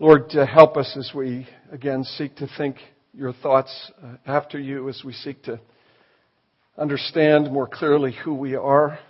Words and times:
Lord, 0.00 0.30
to 0.30 0.46
help 0.46 0.76
us 0.76 0.96
as 0.96 1.10
we 1.12 1.48
again 1.72 2.04
seek 2.04 2.36
to 2.36 2.48
think 2.56 2.76
your 3.12 3.32
thoughts 3.32 3.90
uh, 4.00 4.14
after 4.26 4.56
you, 4.56 4.88
as 4.88 5.02
we 5.04 5.12
seek 5.12 5.42
to 5.42 5.58
understand 6.76 7.50
more 7.50 7.66
clearly 7.66 8.14
who 8.24 8.32
we 8.32 8.54
are, 8.54 9.00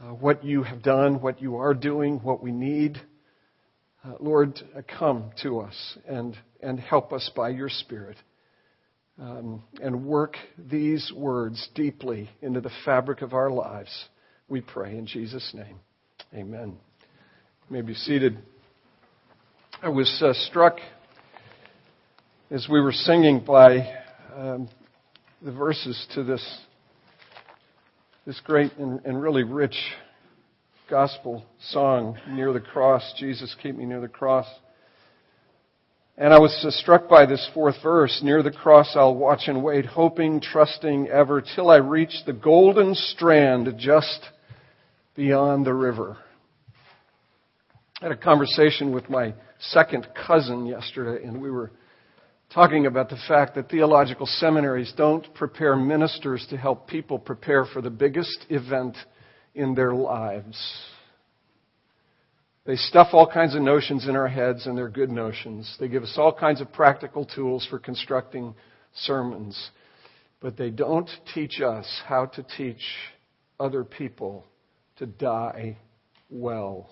uh, 0.00 0.14
what 0.14 0.42
you 0.42 0.62
have 0.62 0.82
done, 0.82 1.20
what 1.20 1.42
you 1.42 1.56
are 1.56 1.74
doing, 1.74 2.18
what 2.22 2.42
we 2.42 2.50
need. 2.50 2.98
Uh, 4.02 4.14
Lord, 4.20 4.58
uh, 4.74 4.80
come 4.98 5.32
to 5.42 5.60
us 5.60 5.98
and, 6.08 6.34
and 6.62 6.80
help 6.80 7.12
us 7.12 7.30
by 7.36 7.50
your 7.50 7.68
Spirit. 7.68 8.16
Um, 9.20 9.62
and 9.82 10.06
work 10.06 10.38
these 10.58 11.12
words 11.14 11.68
deeply 11.74 12.30
into 12.40 12.62
the 12.62 12.72
fabric 12.86 13.20
of 13.20 13.34
our 13.34 13.50
lives. 13.50 14.06
We 14.48 14.62
pray 14.62 14.96
in 14.96 15.06
Jesus' 15.06 15.52
name. 15.52 15.78
Amen. 16.34 16.78
You 17.68 17.76
may 17.76 17.82
be 17.82 17.94
seated. 17.94 18.38
I 19.84 19.88
was 19.88 20.22
uh, 20.24 20.32
struck 20.46 20.78
as 22.50 22.66
we 22.70 22.80
were 22.80 22.90
singing 22.90 23.44
by 23.44 23.86
um, 24.34 24.66
the 25.42 25.52
verses 25.52 26.06
to 26.14 26.24
this 26.24 26.42
this 28.24 28.40
great 28.46 28.72
and, 28.78 29.04
and 29.04 29.20
really 29.20 29.42
rich 29.42 29.76
gospel 30.88 31.44
song, 31.68 32.16
Near 32.30 32.54
the 32.54 32.60
Cross, 32.60 33.12
Jesus 33.18 33.54
Keep 33.62 33.76
Me 33.76 33.84
Near 33.84 34.00
the 34.00 34.08
Cross. 34.08 34.46
And 36.16 36.32
I 36.32 36.38
was 36.38 36.66
struck 36.80 37.06
by 37.06 37.26
this 37.26 37.46
fourth 37.52 37.76
verse, 37.82 38.22
Near 38.24 38.42
the 38.42 38.52
cross 38.52 38.92
I'll 38.94 39.14
watch 39.14 39.48
and 39.48 39.62
wait, 39.62 39.84
hoping, 39.84 40.40
trusting 40.40 41.08
ever, 41.08 41.42
till 41.42 41.68
I 41.68 41.76
reach 41.76 42.22
the 42.24 42.32
golden 42.32 42.94
strand 42.94 43.68
just 43.76 44.20
beyond 45.14 45.66
the 45.66 45.74
river. 45.74 46.16
I 48.00 48.06
had 48.06 48.12
a 48.12 48.16
conversation 48.16 48.92
with 48.92 49.08
my 49.08 49.34
second 49.58 50.08
cousin 50.26 50.66
yesterday, 50.66 51.24
and 51.24 51.40
we 51.40 51.48
were 51.48 51.70
talking 52.52 52.86
about 52.86 53.08
the 53.08 53.18
fact 53.28 53.54
that 53.54 53.68
theological 53.68 54.26
seminaries 54.26 54.92
don't 54.96 55.32
prepare 55.34 55.76
ministers 55.76 56.44
to 56.50 56.56
help 56.56 56.88
people 56.88 57.20
prepare 57.20 57.64
for 57.64 57.80
the 57.80 57.90
biggest 57.90 58.46
event 58.48 58.96
in 59.54 59.76
their 59.76 59.94
lives. 59.94 60.58
They 62.66 62.74
stuff 62.74 63.08
all 63.12 63.30
kinds 63.30 63.54
of 63.54 63.62
notions 63.62 64.08
in 64.08 64.16
our 64.16 64.26
heads, 64.26 64.66
and 64.66 64.76
they're 64.76 64.88
good 64.88 65.10
notions. 65.10 65.76
They 65.78 65.86
give 65.86 66.02
us 66.02 66.14
all 66.16 66.32
kinds 66.32 66.60
of 66.60 66.72
practical 66.72 67.24
tools 67.24 67.64
for 67.70 67.78
constructing 67.78 68.56
sermons. 68.94 69.70
But 70.40 70.56
they 70.56 70.70
don't 70.70 71.08
teach 71.32 71.60
us 71.60 71.86
how 72.06 72.26
to 72.26 72.42
teach 72.56 72.82
other 73.60 73.84
people 73.84 74.44
to 74.96 75.06
die 75.06 75.78
well. 76.28 76.90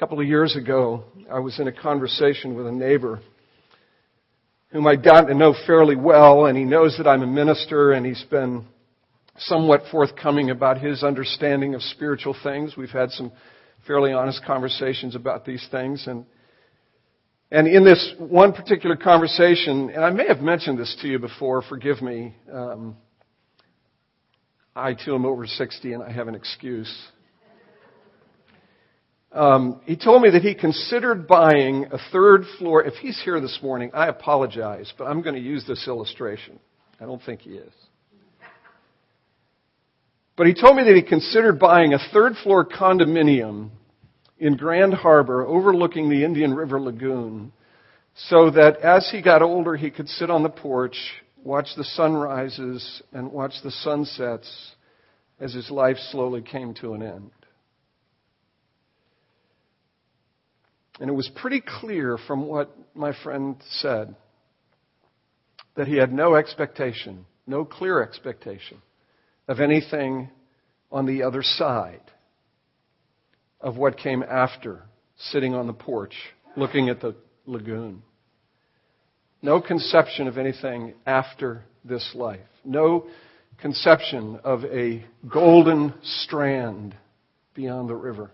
A 0.00 0.02
couple 0.02 0.18
of 0.18 0.26
years 0.26 0.56
ago, 0.56 1.04
I 1.30 1.40
was 1.40 1.60
in 1.60 1.68
a 1.68 1.72
conversation 1.72 2.56
with 2.56 2.66
a 2.66 2.72
neighbor 2.72 3.20
whom 4.68 4.86
I'd 4.86 5.04
gotten 5.04 5.26
to 5.26 5.34
know 5.34 5.54
fairly 5.66 5.94
well, 5.94 6.46
and 6.46 6.56
he 6.56 6.64
knows 6.64 6.96
that 6.96 7.06
I'm 7.06 7.20
a 7.20 7.26
minister, 7.26 7.92
and 7.92 8.06
he's 8.06 8.24
been 8.30 8.64
somewhat 9.36 9.82
forthcoming 9.90 10.48
about 10.48 10.80
his 10.80 11.02
understanding 11.02 11.74
of 11.74 11.82
spiritual 11.82 12.34
things. 12.42 12.78
We've 12.78 12.88
had 12.88 13.10
some 13.10 13.30
fairly 13.86 14.14
honest 14.14 14.42
conversations 14.42 15.14
about 15.14 15.44
these 15.44 15.68
things, 15.70 16.06
and 16.06 16.24
and 17.50 17.68
in 17.68 17.84
this 17.84 18.14
one 18.16 18.54
particular 18.54 18.96
conversation, 18.96 19.90
and 19.90 20.02
I 20.02 20.08
may 20.08 20.28
have 20.28 20.40
mentioned 20.40 20.78
this 20.78 20.96
to 21.02 21.08
you 21.08 21.18
before, 21.18 21.60
forgive 21.60 22.00
me. 22.00 22.34
Um, 22.50 22.96
I 24.74 24.94
too 24.94 25.14
am 25.14 25.26
over 25.26 25.46
60 25.46 25.92
and 25.92 26.02
I 26.02 26.10
have 26.10 26.26
an 26.26 26.34
excuse. 26.34 26.90
Um, 29.32 29.80
he 29.84 29.96
told 29.96 30.22
me 30.22 30.30
that 30.30 30.42
he 30.42 30.54
considered 30.54 31.28
buying 31.28 31.86
a 31.92 31.98
third 32.10 32.42
floor. 32.58 32.84
If 32.84 32.94
he's 32.94 33.20
here 33.22 33.40
this 33.40 33.60
morning, 33.62 33.90
I 33.94 34.08
apologize, 34.08 34.92
but 34.98 35.04
I'm 35.04 35.22
going 35.22 35.36
to 35.36 35.40
use 35.40 35.64
this 35.66 35.86
illustration. 35.86 36.58
I 37.00 37.04
don't 37.04 37.22
think 37.22 37.42
he 37.42 37.50
is. 37.50 37.72
But 40.36 40.46
he 40.46 40.54
told 40.54 40.76
me 40.76 40.84
that 40.84 40.96
he 40.96 41.02
considered 41.02 41.58
buying 41.58 41.92
a 41.92 41.98
third 42.12 42.32
floor 42.42 42.64
condominium 42.64 43.70
in 44.38 44.56
Grand 44.56 44.94
Harbor 44.94 45.46
overlooking 45.46 46.08
the 46.08 46.24
Indian 46.24 46.54
River 46.54 46.80
Lagoon 46.80 47.52
so 48.28 48.50
that 48.50 48.78
as 48.78 49.08
he 49.10 49.22
got 49.22 49.42
older, 49.42 49.76
he 49.76 49.90
could 49.90 50.08
sit 50.08 50.30
on 50.30 50.42
the 50.42 50.48
porch, 50.48 50.96
watch 51.44 51.68
the 51.76 51.84
sunrises, 51.84 53.02
and 53.12 53.30
watch 53.30 53.52
the 53.62 53.70
sunsets 53.70 54.72
as 55.38 55.54
his 55.54 55.70
life 55.70 55.96
slowly 56.10 56.42
came 56.42 56.74
to 56.74 56.94
an 56.94 57.02
end. 57.02 57.30
And 61.00 61.08
it 61.08 61.14
was 61.14 61.30
pretty 61.34 61.62
clear 61.62 62.18
from 62.26 62.46
what 62.46 62.70
my 62.94 63.12
friend 63.24 63.56
said 63.80 64.14
that 65.74 65.88
he 65.88 65.96
had 65.96 66.12
no 66.12 66.34
expectation, 66.34 67.24
no 67.46 67.64
clear 67.64 68.02
expectation 68.02 68.82
of 69.48 69.60
anything 69.60 70.28
on 70.92 71.06
the 71.06 71.22
other 71.22 71.42
side 71.42 72.02
of 73.62 73.78
what 73.78 73.96
came 73.96 74.22
after 74.22 74.82
sitting 75.16 75.54
on 75.54 75.66
the 75.66 75.72
porch 75.72 76.14
looking 76.54 76.90
at 76.90 77.00
the 77.00 77.14
lagoon. 77.46 78.02
No 79.40 79.62
conception 79.62 80.28
of 80.28 80.36
anything 80.36 80.94
after 81.06 81.64
this 81.82 82.12
life. 82.14 82.40
No 82.62 83.06
conception 83.58 84.38
of 84.44 84.64
a 84.66 85.02
golden 85.26 85.94
strand 86.02 86.94
beyond 87.54 87.88
the 87.88 87.94
river 87.94 88.30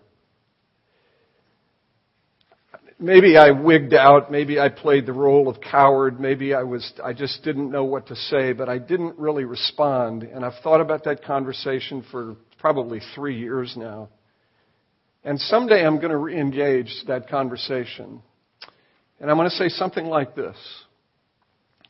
maybe 2.99 3.37
I 3.37 3.51
wigged 3.51 3.93
out, 3.93 4.31
maybe 4.31 4.59
I 4.59 4.69
played 4.69 5.05
the 5.05 5.13
role 5.13 5.47
of 5.47 5.61
coward, 5.61 6.19
maybe 6.19 6.53
I 6.53 6.63
was, 6.63 6.93
I 7.03 7.13
just 7.13 7.43
didn't 7.43 7.71
know 7.71 7.83
what 7.83 8.07
to 8.07 8.15
say, 8.15 8.53
but 8.53 8.69
I 8.69 8.77
didn't 8.77 9.17
really 9.17 9.45
respond. 9.45 10.23
And 10.23 10.43
I've 10.43 10.59
thought 10.63 10.81
about 10.81 11.03
that 11.05 11.23
conversation 11.23 12.03
for 12.11 12.35
probably 12.59 13.01
three 13.15 13.37
years 13.37 13.75
now. 13.77 14.09
And 15.23 15.39
someday 15.39 15.85
I'm 15.85 15.97
going 15.97 16.11
to 16.11 16.17
re-engage 16.17 17.03
that 17.07 17.29
conversation. 17.29 18.21
And 19.19 19.29
I'm 19.29 19.37
going 19.37 19.49
to 19.49 19.55
say 19.55 19.69
something 19.69 20.05
like 20.05 20.35
this. 20.35 20.55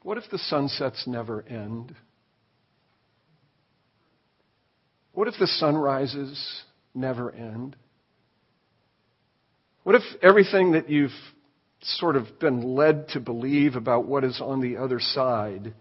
What 0.03 0.17
if 0.17 0.23
the 0.31 0.37
sunsets 0.37 1.03
never 1.05 1.43
end? 1.47 1.95
What 5.13 5.27
if 5.27 5.33
the 5.39 5.47
sunrises 5.47 6.63
never 6.93 7.31
end? 7.31 7.75
What 9.87 9.95
if 9.95 10.03
everything 10.21 10.73
that 10.73 10.89
you've 10.89 11.15
sort 11.81 12.17
of 12.17 12.41
been 12.41 12.75
led 12.75 13.07
to 13.13 13.21
believe 13.21 13.77
about 13.77 14.05
what 14.05 14.25
is 14.25 14.41
on 14.41 14.59
the 14.59 14.75
other 14.75 14.99
side, 14.99 15.73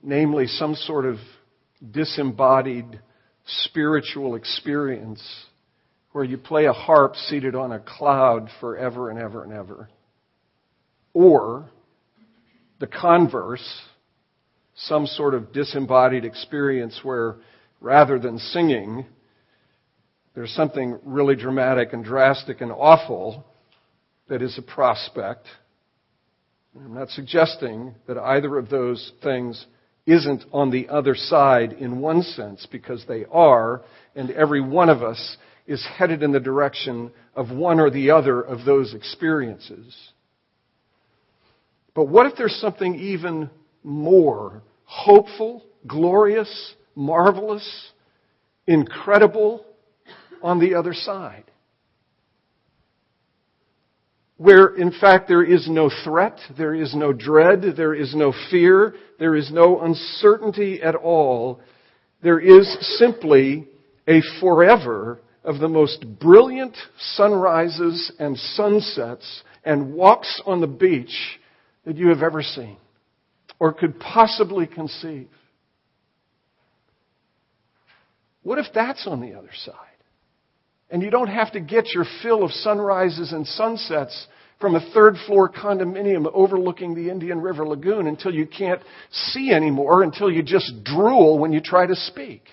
namely 0.00 0.46
some 0.46 0.76
sort 0.76 1.04
of 1.04 1.16
disembodied 1.90 3.00
spiritual 3.44 4.36
experience 4.36 5.20
where 6.12 6.22
you 6.22 6.38
play 6.38 6.66
a 6.66 6.72
harp 6.72 7.16
seated 7.16 7.56
on 7.56 7.72
a 7.72 7.80
cloud 7.80 8.50
forever 8.60 9.10
and 9.10 9.18
ever 9.18 9.42
and 9.42 9.52
ever, 9.52 9.88
or 11.12 11.68
the 12.78 12.86
converse, 12.86 13.80
some 14.76 15.08
sort 15.08 15.34
of 15.34 15.52
disembodied 15.52 16.24
experience 16.24 17.00
where 17.02 17.38
rather 17.80 18.16
than 18.20 18.38
singing, 18.38 19.04
there's 20.34 20.52
something 20.52 20.98
really 21.04 21.36
dramatic 21.36 21.92
and 21.92 22.04
drastic 22.04 22.60
and 22.60 22.72
awful 22.72 23.44
that 24.28 24.42
is 24.42 24.58
a 24.58 24.62
prospect. 24.62 25.46
I'm 26.76 26.94
not 26.94 27.10
suggesting 27.10 27.94
that 28.06 28.18
either 28.18 28.58
of 28.58 28.68
those 28.68 29.12
things 29.22 29.66
isn't 30.06 30.44
on 30.52 30.70
the 30.70 30.88
other 30.88 31.14
side 31.14 31.72
in 31.72 32.00
one 32.00 32.22
sense, 32.22 32.66
because 32.70 33.04
they 33.06 33.24
are, 33.30 33.82
and 34.14 34.30
every 34.32 34.60
one 34.60 34.88
of 34.88 35.02
us 35.02 35.36
is 35.66 35.86
headed 35.96 36.22
in 36.22 36.32
the 36.32 36.40
direction 36.40 37.10
of 37.34 37.50
one 37.50 37.80
or 37.80 37.90
the 37.90 38.10
other 38.10 38.40
of 38.40 38.64
those 38.64 38.92
experiences. 38.92 39.96
But 41.94 42.08
what 42.08 42.26
if 42.26 42.36
there's 42.36 42.56
something 42.56 42.96
even 42.96 43.48
more 43.82 44.62
hopeful, 44.84 45.64
glorious, 45.86 46.74
marvelous, 46.94 47.92
incredible, 48.66 49.64
on 50.42 50.60
the 50.60 50.74
other 50.74 50.94
side. 50.94 51.44
Where, 54.36 54.74
in 54.74 54.90
fact, 54.90 55.28
there 55.28 55.44
is 55.44 55.68
no 55.68 55.90
threat, 56.02 56.38
there 56.56 56.74
is 56.74 56.94
no 56.94 57.12
dread, 57.12 57.62
there 57.76 57.94
is 57.94 58.14
no 58.14 58.32
fear, 58.50 58.94
there 59.18 59.36
is 59.36 59.50
no 59.52 59.80
uncertainty 59.80 60.82
at 60.82 60.96
all. 60.96 61.60
There 62.22 62.40
is 62.40 62.66
simply 62.98 63.68
a 64.08 64.20
forever 64.40 65.20
of 65.44 65.60
the 65.60 65.68
most 65.68 66.04
brilliant 66.18 66.76
sunrises 66.98 68.10
and 68.18 68.36
sunsets 68.36 69.42
and 69.64 69.94
walks 69.94 70.42
on 70.46 70.60
the 70.60 70.66
beach 70.66 71.38
that 71.84 71.96
you 71.96 72.08
have 72.08 72.22
ever 72.22 72.42
seen 72.42 72.76
or 73.60 73.72
could 73.72 74.00
possibly 74.00 74.66
conceive. 74.66 75.28
What 78.42 78.58
if 78.58 78.66
that's 78.74 79.06
on 79.06 79.20
the 79.20 79.34
other 79.34 79.50
side? 79.64 79.74
And 80.90 81.02
you 81.02 81.10
don't 81.10 81.28
have 81.28 81.52
to 81.52 81.60
get 81.60 81.92
your 81.94 82.04
fill 82.22 82.44
of 82.44 82.50
sunrises 82.52 83.32
and 83.32 83.46
sunsets 83.46 84.26
from 84.60 84.74
a 84.74 84.90
third 84.92 85.16
floor 85.26 85.50
condominium 85.50 86.30
overlooking 86.32 86.94
the 86.94 87.10
Indian 87.10 87.40
River 87.40 87.66
Lagoon 87.66 88.06
until 88.06 88.32
you 88.32 88.46
can't 88.46 88.80
see 89.10 89.50
anymore, 89.50 90.02
until 90.02 90.30
you 90.30 90.42
just 90.42 90.84
drool 90.84 91.38
when 91.38 91.52
you 91.52 91.60
try 91.60 91.86
to 91.86 91.96
speak. 91.96 92.44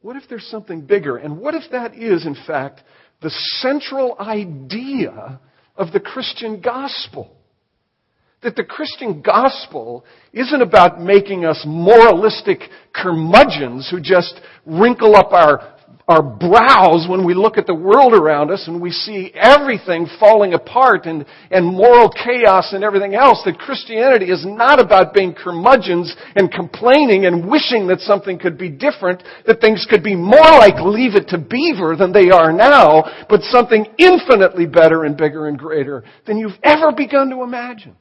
What 0.00 0.16
if 0.16 0.22
there's 0.28 0.46
something 0.46 0.82
bigger? 0.82 1.16
And 1.16 1.38
what 1.38 1.54
if 1.54 1.64
that 1.72 1.96
is, 1.96 2.26
in 2.26 2.36
fact, 2.46 2.82
the 3.22 3.30
central 3.60 4.16
idea 4.20 5.40
of 5.74 5.92
the 5.92 5.98
Christian 5.98 6.60
gospel? 6.60 7.35
That 8.46 8.54
the 8.54 8.62
Christian 8.62 9.22
gospel 9.22 10.04
isn't 10.32 10.62
about 10.62 11.00
making 11.00 11.44
us 11.44 11.64
moralistic 11.66 12.60
curmudgeons 12.94 13.88
who 13.90 14.00
just 14.00 14.40
wrinkle 14.64 15.16
up 15.16 15.32
our 15.32 15.74
our 16.06 16.22
brows 16.22 17.08
when 17.10 17.26
we 17.26 17.34
look 17.34 17.58
at 17.58 17.66
the 17.66 17.74
world 17.74 18.14
around 18.14 18.52
us 18.52 18.68
and 18.68 18.80
we 18.80 18.92
see 18.92 19.32
everything 19.34 20.06
falling 20.20 20.54
apart 20.54 21.06
and, 21.06 21.26
and 21.50 21.66
moral 21.66 22.08
chaos 22.08 22.72
and 22.72 22.84
everything 22.84 23.16
else, 23.16 23.42
that 23.44 23.58
Christianity 23.58 24.26
is 24.26 24.46
not 24.46 24.78
about 24.78 25.12
being 25.12 25.34
curmudgeons 25.34 26.14
and 26.36 26.52
complaining 26.52 27.26
and 27.26 27.50
wishing 27.50 27.88
that 27.88 27.98
something 27.98 28.38
could 28.38 28.56
be 28.56 28.68
different, 28.68 29.24
that 29.48 29.60
things 29.60 29.84
could 29.90 30.04
be 30.04 30.14
more 30.14 30.38
like 30.38 30.78
leave 30.78 31.16
it 31.16 31.26
to 31.30 31.38
beaver 31.38 31.96
than 31.96 32.12
they 32.12 32.30
are 32.30 32.52
now, 32.52 33.26
but 33.28 33.40
something 33.42 33.84
infinitely 33.98 34.66
better 34.66 35.02
and 35.02 35.16
bigger 35.16 35.48
and 35.48 35.58
greater 35.58 36.04
than 36.28 36.38
you've 36.38 36.52
ever 36.62 36.92
begun 36.92 37.30
to 37.30 37.42
imagine. 37.42 37.96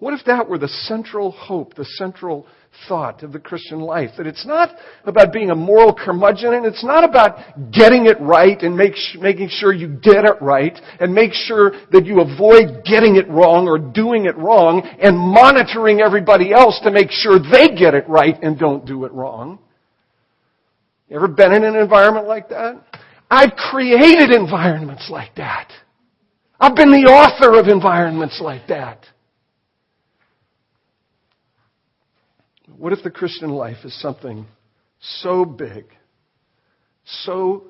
What 0.00 0.14
if 0.14 0.24
that 0.26 0.48
were 0.48 0.58
the 0.58 0.68
central 0.68 1.30
hope, 1.30 1.74
the 1.74 1.84
central 1.84 2.46
thought 2.88 3.22
of 3.22 3.32
the 3.32 3.38
Christian 3.38 3.80
life. 3.80 4.10
That 4.16 4.26
it's 4.26 4.46
not 4.46 4.76
about 5.04 5.32
being 5.32 5.50
a 5.50 5.54
moral 5.54 5.94
curmudgeon 5.94 6.54
and 6.54 6.66
it's 6.66 6.84
not 6.84 7.04
about 7.04 7.72
getting 7.72 8.06
it 8.06 8.20
right 8.20 8.60
and 8.62 8.76
make, 8.76 8.94
making 9.18 9.48
sure 9.50 9.72
you 9.72 9.88
get 9.88 10.24
it 10.24 10.40
right 10.40 10.78
and 11.00 11.12
make 11.12 11.32
sure 11.32 11.72
that 11.92 12.06
you 12.06 12.20
avoid 12.20 12.84
getting 12.84 13.16
it 13.16 13.28
wrong 13.28 13.66
or 13.66 13.78
doing 13.78 14.26
it 14.26 14.36
wrong 14.36 14.82
and 15.00 15.18
monitoring 15.18 16.00
everybody 16.00 16.52
else 16.52 16.80
to 16.84 16.90
make 16.90 17.10
sure 17.10 17.38
they 17.38 17.68
get 17.74 17.94
it 17.94 18.08
right 18.08 18.36
and 18.42 18.58
don't 18.58 18.86
do 18.86 19.04
it 19.04 19.12
wrong. 19.12 19.58
You 21.08 21.16
ever 21.16 21.28
been 21.28 21.52
in 21.52 21.64
an 21.64 21.76
environment 21.76 22.26
like 22.26 22.50
that? 22.50 22.82
I've 23.30 23.52
created 23.56 24.30
environments 24.30 25.08
like 25.10 25.34
that. 25.36 25.70
I've 26.58 26.76
been 26.76 26.90
the 26.90 27.10
author 27.10 27.58
of 27.58 27.68
environments 27.68 28.40
like 28.40 28.68
that. 28.68 29.06
What 32.80 32.94
if 32.94 33.02
the 33.04 33.10
Christian 33.10 33.50
life 33.50 33.84
is 33.84 34.00
something 34.00 34.46
so 35.00 35.44
big, 35.44 35.84
so 37.04 37.64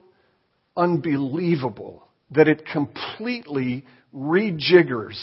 unbelievable, 0.76 2.06
that 2.30 2.46
it 2.46 2.62
completely 2.64 3.84
rejiggers 4.14 5.20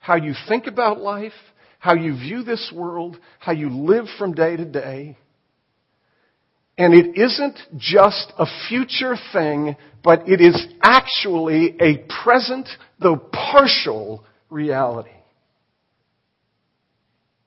how 0.00 0.16
you 0.16 0.34
think 0.48 0.66
about 0.66 1.00
life, 1.00 1.32
how 1.78 1.94
you 1.94 2.14
view 2.14 2.42
this 2.42 2.72
world, 2.74 3.16
how 3.38 3.52
you 3.52 3.70
live 3.70 4.06
from 4.18 4.34
day 4.34 4.56
to 4.56 4.64
day? 4.64 5.16
And 6.76 6.94
it 6.94 7.16
isn't 7.16 7.56
just 7.76 8.32
a 8.36 8.46
future 8.68 9.14
thing, 9.32 9.76
but 10.02 10.28
it 10.28 10.40
is 10.40 10.66
actually 10.82 11.76
a 11.80 12.04
present, 12.24 12.68
though 12.98 13.18
partial, 13.18 14.24
reality. 14.50 15.13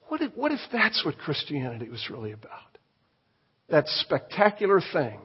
What 0.07 0.21
if, 0.21 0.31
what 0.35 0.51
if 0.51 0.59
that's 0.71 1.03
what 1.05 1.17
Christianity 1.17 1.89
was 1.89 2.07
really 2.09 2.31
about? 2.31 2.77
That 3.69 3.87
spectacular 3.87 4.81
thing 4.93 5.19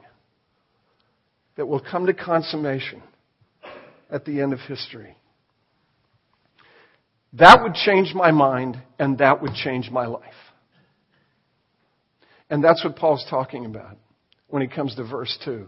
that 1.55 1.65
will 1.65 1.79
come 1.79 2.05
to 2.07 2.13
consummation 2.13 3.01
at 4.09 4.25
the 4.25 4.41
end 4.41 4.53
of 4.53 4.59
history. 4.59 5.15
That 7.33 7.63
would 7.63 7.73
change 7.73 8.13
my 8.13 8.31
mind, 8.31 8.77
and 8.99 9.17
that 9.17 9.41
would 9.41 9.53
change 9.53 9.89
my 9.89 10.05
life. 10.05 10.21
And 12.49 12.63
that's 12.63 12.83
what 12.83 12.95
Paul's 12.95 13.25
talking 13.29 13.65
about 13.65 13.97
when 14.47 14.61
he 14.61 14.67
comes 14.67 14.95
to 14.95 15.03
verse 15.03 15.35
2 15.45 15.67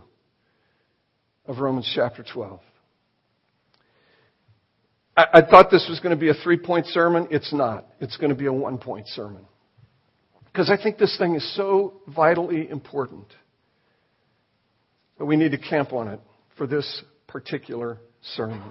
of 1.47 1.57
Romans 1.59 1.91
chapter 1.95 2.23
12. 2.23 2.59
I, 5.17 5.41
thought 5.41 5.71
this 5.71 5.87
was 5.89 6.01
going 6.01 6.13
to 6.13 6.19
be 6.19 6.29
a 6.29 6.33
three 6.33 6.57
point 6.57 6.87
sermon. 6.87 7.27
It's 7.31 7.53
not. 7.53 7.85
It's 8.01 8.17
going 8.17 8.31
to 8.31 8.35
be 8.35 8.47
a 8.47 8.53
one 8.53 8.77
point 8.77 9.07
sermon. 9.07 9.45
Because 10.45 10.69
I 10.69 10.81
think 10.81 10.97
this 10.97 11.17
thing 11.17 11.35
is 11.35 11.55
so 11.55 12.01
vitally 12.07 12.69
important 12.69 13.27
that 15.17 15.25
we 15.25 15.37
need 15.37 15.51
to 15.51 15.57
camp 15.57 15.93
on 15.93 16.09
it 16.09 16.19
for 16.57 16.67
this 16.67 17.03
particular 17.27 17.97
sermon. 18.35 18.61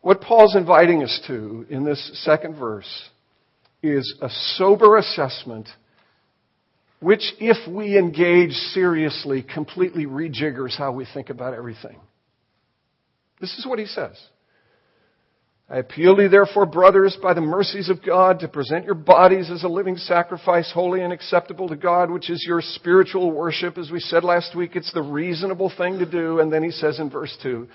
What 0.00 0.20
Paul's 0.20 0.54
inviting 0.54 1.02
us 1.02 1.18
to 1.28 1.66
in 1.70 1.84
this 1.84 2.10
second 2.24 2.58
verse 2.58 3.08
is 3.82 4.14
a 4.20 4.28
sober 4.56 4.98
assessment, 4.98 5.66
which, 7.00 7.32
if 7.38 7.66
we 7.70 7.98
engage 7.98 8.52
seriously, 8.52 9.42
completely 9.42 10.04
rejiggers 10.04 10.76
how 10.76 10.92
we 10.92 11.06
think 11.14 11.30
about 11.30 11.54
everything. 11.54 11.98
This 13.40 13.56
is 13.58 13.66
what 13.66 13.78
he 13.78 13.86
says. 13.86 14.20
I 15.68 15.78
appeal 15.78 16.14
to 16.16 16.24
you, 16.24 16.28
therefore, 16.28 16.66
brothers, 16.66 17.16
by 17.22 17.32
the 17.32 17.40
mercies 17.40 17.88
of 17.88 18.04
God, 18.04 18.40
to 18.40 18.48
present 18.48 18.84
your 18.84 18.94
bodies 18.94 19.50
as 19.50 19.64
a 19.64 19.68
living 19.68 19.96
sacrifice, 19.96 20.70
holy 20.72 21.00
and 21.00 21.12
acceptable 21.12 21.68
to 21.68 21.76
God, 21.76 22.10
which 22.10 22.28
is 22.28 22.44
your 22.46 22.60
spiritual 22.60 23.32
worship. 23.32 23.78
As 23.78 23.90
we 23.90 23.98
said 23.98 24.24
last 24.24 24.54
week, 24.54 24.76
it's 24.76 24.92
the 24.92 25.02
reasonable 25.02 25.72
thing 25.76 25.98
to 26.00 26.06
do. 26.06 26.40
And 26.40 26.52
then 26.52 26.62
he 26.62 26.70
says 26.70 27.00
in 27.00 27.08
verse 27.08 27.34
2, 27.42 27.66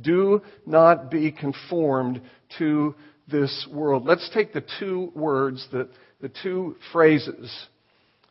do 0.00 0.42
not 0.66 1.10
be 1.10 1.32
conformed 1.32 2.20
to 2.58 2.94
this 3.30 3.66
world. 3.72 4.04
Let's 4.04 4.28
take 4.32 4.52
the 4.52 4.64
two 4.78 5.10
words, 5.14 5.66
the, 5.72 5.88
the 6.20 6.30
two 6.42 6.76
phrases 6.92 7.50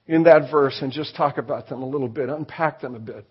in 0.07 0.23
that 0.23 0.49
verse 0.49 0.77
and 0.81 0.91
just 0.91 1.15
talk 1.15 1.37
about 1.37 1.67
them 1.69 1.81
a 1.81 1.87
little 1.87 2.07
bit, 2.07 2.29
unpack 2.29 2.81
them 2.81 2.95
a 2.95 2.99
bit. 2.99 3.25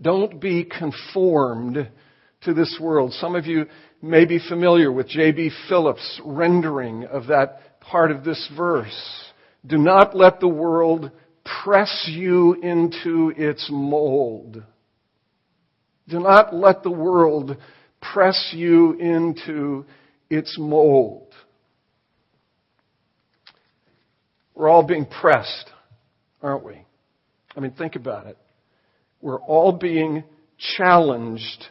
Don't 0.00 0.40
be 0.40 0.64
conformed 0.64 1.88
to 2.42 2.54
this 2.54 2.78
world. 2.80 3.12
Some 3.14 3.34
of 3.36 3.46
you 3.46 3.66
may 4.02 4.24
be 4.24 4.38
familiar 4.38 4.90
with 4.90 5.08
J.B. 5.08 5.50
Phillips' 5.68 6.20
rendering 6.24 7.04
of 7.04 7.26
that 7.26 7.80
part 7.80 8.10
of 8.10 8.24
this 8.24 8.50
verse. 8.56 9.24
Do 9.66 9.76
not 9.76 10.16
let 10.16 10.40
the 10.40 10.48
world 10.48 11.10
press 11.64 12.08
you 12.10 12.54
into 12.54 13.32
its 13.36 13.68
mold. 13.70 14.62
Do 16.08 16.20
not 16.20 16.54
let 16.54 16.82
the 16.82 16.90
world 16.90 17.56
press 18.00 18.52
you 18.54 18.94
into 18.94 19.84
its 20.30 20.56
mold. 20.58 21.34
We're 24.54 24.70
all 24.70 24.82
being 24.82 25.06
pressed, 25.06 25.70
aren't 26.42 26.64
we? 26.64 26.84
I 27.56 27.60
mean, 27.60 27.72
think 27.72 27.96
about 27.96 28.26
it. 28.26 28.38
We're 29.20 29.40
all 29.40 29.72
being 29.72 30.24
challenged 30.76 31.66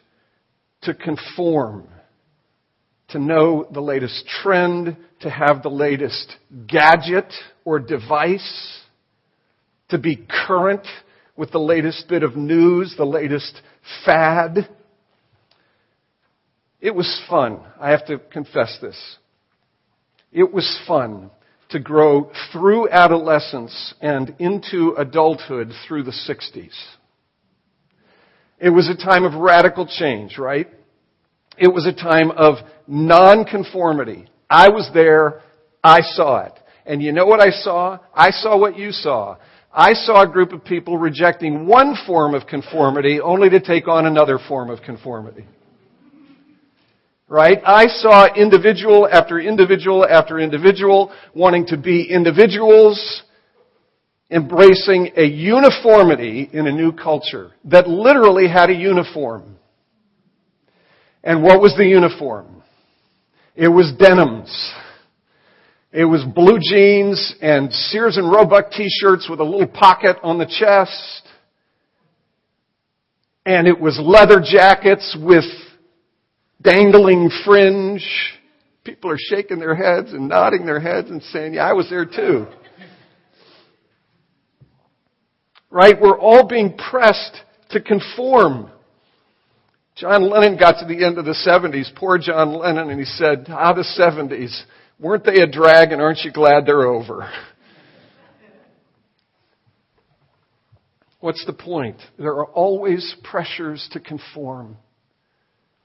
to 0.83 0.93
conform, 0.93 1.87
to 3.09 3.19
know 3.19 3.67
the 3.71 3.81
latest 3.81 4.25
trend, 4.41 4.95
to 5.21 5.29
have 5.29 5.63
the 5.63 5.69
latest 5.69 6.35
gadget 6.67 7.31
or 7.65 7.79
device, 7.79 8.79
to 9.89 9.97
be 9.97 10.25
current 10.47 10.85
with 11.35 11.51
the 11.51 11.59
latest 11.59 12.07
bit 12.07 12.23
of 12.23 12.35
news, 12.35 12.95
the 12.97 13.05
latest 13.05 13.61
fad. 14.05 14.69
It 16.79 16.93
was 16.95 17.21
fun. 17.29 17.61
I 17.79 17.91
have 17.91 18.05
to 18.07 18.19
confess 18.19 18.77
this. 18.81 19.17
It 20.31 20.53
was 20.53 20.79
fun 20.87 21.31
to 21.69 21.79
grow 21.79 22.31
through 22.51 22.89
adolescence 22.89 23.93
and 24.01 24.35
into 24.39 24.95
adulthood 24.97 25.71
through 25.87 26.03
the 26.03 26.11
60s. 26.11 26.73
It 28.59 28.69
was 28.69 28.89
a 28.89 28.95
time 28.95 29.23
of 29.23 29.33
radical 29.35 29.87
change, 29.87 30.37
right? 30.37 30.67
It 31.57 31.73
was 31.73 31.85
a 31.85 31.93
time 31.93 32.31
of 32.31 32.55
nonconformity. 32.87 34.27
I 34.49 34.69
was 34.69 34.89
there. 34.93 35.41
I 35.83 36.01
saw 36.01 36.45
it. 36.45 36.53
And 36.85 37.01
you 37.01 37.11
know 37.11 37.25
what 37.25 37.39
I 37.39 37.51
saw? 37.51 37.99
I 38.13 38.31
saw 38.31 38.57
what 38.57 38.77
you 38.77 38.91
saw. 38.91 39.37
I 39.71 39.93
saw 39.93 40.23
a 40.23 40.27
group 40.27 40.51
of 40.51 40.65
people 40.65 40.97
rejecting 40.97 41.67
one 41.67 41.95
form 42.07 42.33
of 42.33 42.47
conformity 42.47 43.21
only 43.21 43.49
to 43.49 43.59
take 43.59 43.87
on 43.87 44.05
another 44.05 44.39
form 44.47 44.69
of 44.69 44.81
conformity. 44.81 45.45
Right? 47.27 47.59
I 47.63 47.85
saw 47.85 48.33
individual 48.33 49.07
after 49.09 49.39
individual 49.39 50.05
after 50.09 50.39
individual 50.39 51.11
wanting 51.35 51.67
to 51.67 51.77
be 51.77 52.09
individuals 52.09 53.21
embracing 54.31 55.11
a 55.17 55.23
uniformity 55.23 56.49
in 56.53 56.67
a 56.67 56.71
new 56.71 56.91
culture 56.91 57.51
that 57.65 57.87
literally 57.87 58.47
had 58.47 58.69
a 58.69 58.75
uniform. 58.75 59.57
And 61.23 61.43
what 61.43 61.61
was 61.61 61.75
the 61.77 61.85
uniform? 61.85 62.61
It 63.55 63.67
was 63.67 63.91
denims. 63.97 64.73
It 65.91 66.05
was 66.05 66.23
blue 66.23 66.59
jeans 66.61 67.35
and 67.41 67.73
Sears 67.73 68.17
and 68.17 68.31
Roebuck 68.31 68.71
t-shirts 68.71 69.27
with 69.29 69.39
a 69.39 69.43
little 69.43 69.67
pocket 69.67 70.17
on 70.21 70.37
the 70.37 70.45
chest. 70.45 71.27
And 73.45 73.67
it 73.67 73.79
was 73.79 73.99
leather 74.01 74.39
jackets 74.39 75.17
with 75.19 75.45
dangling 76.61 77.31
fringe. 77.43 78.05
People 78.83 79.09
are 79.11 79.17
shaking 79.17 79.59
their 79.59 79.75
heads 79.75 80.13
and 80.13 80.29
nodding 80.29 80.65
their 80.65 80.79
heads 80.79 81.09
and 81.09 81.21
saying, 81.23 81.55
yeah, 81.55 81.67
I 81.67 81.73
was 81.73 81.89
there 81.89 82.05
too. 82.05 82.45
Right? 85.71 85.99
We're 85.99 86.19
all 86.19 86.47
being 86.47 86.77
pressed 86.77 87.37
to 87.71 87.81
conform. 87.81 88.71
John 89.95 90.29
Lennon 90.29 90.57
got 90.57 90.79
to 90.79 90.85
the 90.85 91.05
end 91.05 91.17
of 91.17 91.25
the 91.25 91.35
70s, 91.45 91.93
poor 91.95 92.17
John 92.17 92.53
Lennon, 92.57 92.89
and 92.89 92.99
he 92.99 93.05
said, 93.05 93.47
ah, 93.49 93.73
the 93.73 93.83
70s. 93.83 94.63
Weren't 94.99 95.25
they 95.25 95.41
a 95.41 95.47
drag 95.47 95.91
and 95.91 96.01
aren't 96.01 96.19
you 96.19 96.31
glad 96.31 96.65
they're 96.65 96.87
over? 96.87 97.29
What's 101.19 101.45
the 101.45 101.53
point? 101.53 101.97
There 102.17 102.31
are 102.31 102.45
always 102.45 103.15
pressures 103.23 103.89
to 103.91 103.99
conform. 103.99 104.77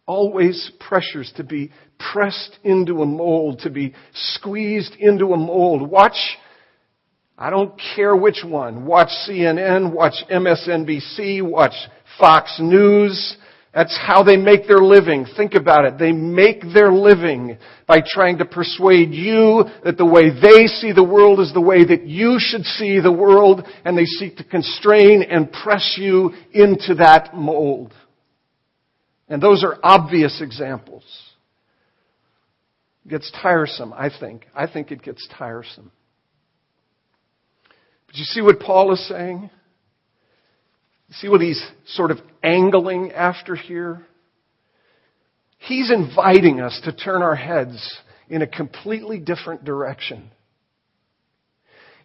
Always 0.06 0.70
pressures 0.78 1.32
to 1.36 1.44
be 1.44 1.72
pressed 2.12 2.58
into 2.62 3.02
a 3.02 3.06
mold, 3.06 3.60
to 3.60 3.70
be 3.70 3.94
squeezed 4.12 4.94
into 4.98 5.32
a 5.32 5.36
mold. 5.36 5.90
Watch, 5.90 6.36
I 7.36 7.50
don't 7.50 7.78
care 7.96 8.14
which 8.14 8.42
one. 8.44 8.86
Watch 8.86 9.10
CNN, 9.28 9.92
watch 9.92 10.14
MSNBC, 10.30 11.42
watch 11.42 11.74
Fox 12.18 12.58
News, 12.60 13.36
that's 13.74 13.98
how 14.00 14.22
they 14.22 14.36
make 14.36 14.68
their 14.68 14.78
living. 14.78 15.26
Think 15.36 15.54
about 15.54 15.84
it. 15.84 15.98
They 15.98 16.12
make 16.12 16.62
their 16.72 16.92
living 16.92 17.58
by 17.88 18.02
trying 18.06 18.38
to 18.38 18.44
persuade 18.44 19.12
you 19.12 19.64
that 19.82 19.96
the 19.98 20.06
way 20.06 20.30
they 20.30 20.66
see 20.66 20.92
the 20.92 21.02
world 21.02 21.40
is 21.40 21.52
the 21.52 21.60
way 21.60 21.84
that 21.84 22.06
you 22.06 22.36
should 22.38 22.64
see 22.64 23.00
the 23.00 23.12
world, 23.12 23.66
and 23.84 23.98
they 23.98 24.04
seek 24.04 24.36
to 24.36 24.44
constrain 24.44 25.22
and 25.22 25.52
press 25.52 25.96
you 25.98 26.32
into 26.52 26.94
that 26.96 27.34
mold. 27.34 27.92
And 29.28 29.42
those 29.42 29.64
are 29.64 29.76
obvious 29.82 30.40
examples. 30.40 31.04
It 33.04 33.08
gets 33.08 33.32
tiresome, 33.42 33.92
I 33.92 34.08
think. 34.08 34.46
I 34.54 34.68
think 34.68 34.92
it 34.92 35.02
gets 35.02 35.26
tiresome. 35.36 35.90
But 38.14 38.20
you 38.20 38.26
see 38.26 38.42
what 38.42 38.60
Paul 38.60 38.92
is 38.92 39.08
saying? 39.08 39.50
See 41.14 41.28
what 41.28 41.40
he's 41.40 41.60
sort 41.84 42.12
of 42.12 42.18
angling 42.44 43.10
after 43.10 43.56
here? 43.56 44.06
He's 45.58 45.90
inviting 45.90 46.60
us 46.60 46.80
to 46.84 46.92
turn 46.92 47.22
our 47.22 47.34
heads 47.34 47.98
in 48.28 48.40
a 48.40 48.46
completely 48.46 49.18
different 49.18 49.64
direction. 49.64 50.30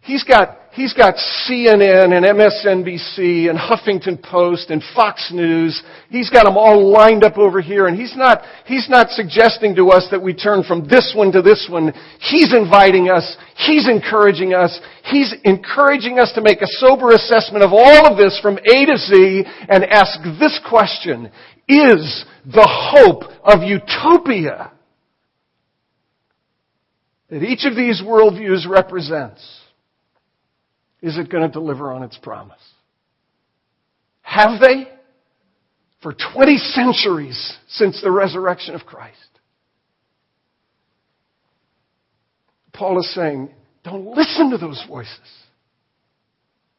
He's 0.02 0.24
got, 0.24 0.56
he's 0.72 0.94
got 0.94 1.16
CNN 1.46 2.16
and 2.16 2.24
MSNBC 2.24 3.50
and 3.50 3.58
Huffington 3.58 4.22
Post 4.22 4.70
and 4.70 4.82
Fox 4.94 5.30
News. 5.30 5.82
He's 6.08 6.30
got 6.30 6.44
them 6.44 6.56
all 6.56 6.90
lined 6.90 7.22
up 7.22 7.36
over 7.36 7.60
here 7.60 7.86
and 7.86 7.98
he's 7.98 8.16
not, 8.16 8.42
he's 8.64 8.88
not 8.88 9.10
suggesting 9.10 9.74
to 9.76 9.90
us 9.90 10.08
that 10.10 10.22
we 10.22 10.32
turn 10.32 10.62
from 10.62 10.88
this 10.88 11.12
one 11.14 11.32
to 11.32 11.42
this 11.42 11.68
one. 11.70 11.92
He's 12.18 12.54
inviting 12.54 13.10
us. 13.10 13.36
He's 13.56 13.88
encouraging 13.88 14.54
us. 14.54 14.80
He's 15.04 15.34
encouraging 15.44 16.18
us 16.18 16.32
to 16.34 16.40
make 16.40 16.62
a 16.62 16.66
sober 16.66 17.10
assessment 17.10 17.62
of 17.62 17.72
all 17.74 18.06
of 18.06 18.16
this 18.16 18.40
from 18.40 18.56
A 18.56 18.86
to 18.86 18.96
Z 18.96 19.44
and 19.68 19.84
ask 19.84 20.18
this 20.40 20.58
question. 20.68 21.30
Is 21.68 22.24
the 22.46 22.66
hope 22.66 23.30
of 23.44 23.62
utopia 23.62 24.72
that 27.28 27.42
each 27.44 27.64
of 27.64 27.76
these 27.76 28.02
worldviews 28.02 28.68
represents 28.68 29.59
is 31.02 31.18
it 31.18 31.30
going 31.30 31.46
to 31.46 31.52
deliver 31.52 31.92
on 31.92 32.02
its 32.02 32.18
promise? 32.18 32.60
Have 34.22 34.60
they? 34.60 34.88
For 36.02 36.14
20 36.34 36.56
centuries 36.56 37.58
since 37.68 38.00
the 38.02 38.10
resurrection 38.10 38.74
of 38.74 38.86
Christ. 38.86 39.18
Paul 42.72 42.98
is 43.00 43.14
saying, 43.14 43.50
don't 43.84 44.06
listen 44.16 44.50
to 44.50 44.58
those 44.58 44.82
voices. 44.88 45.18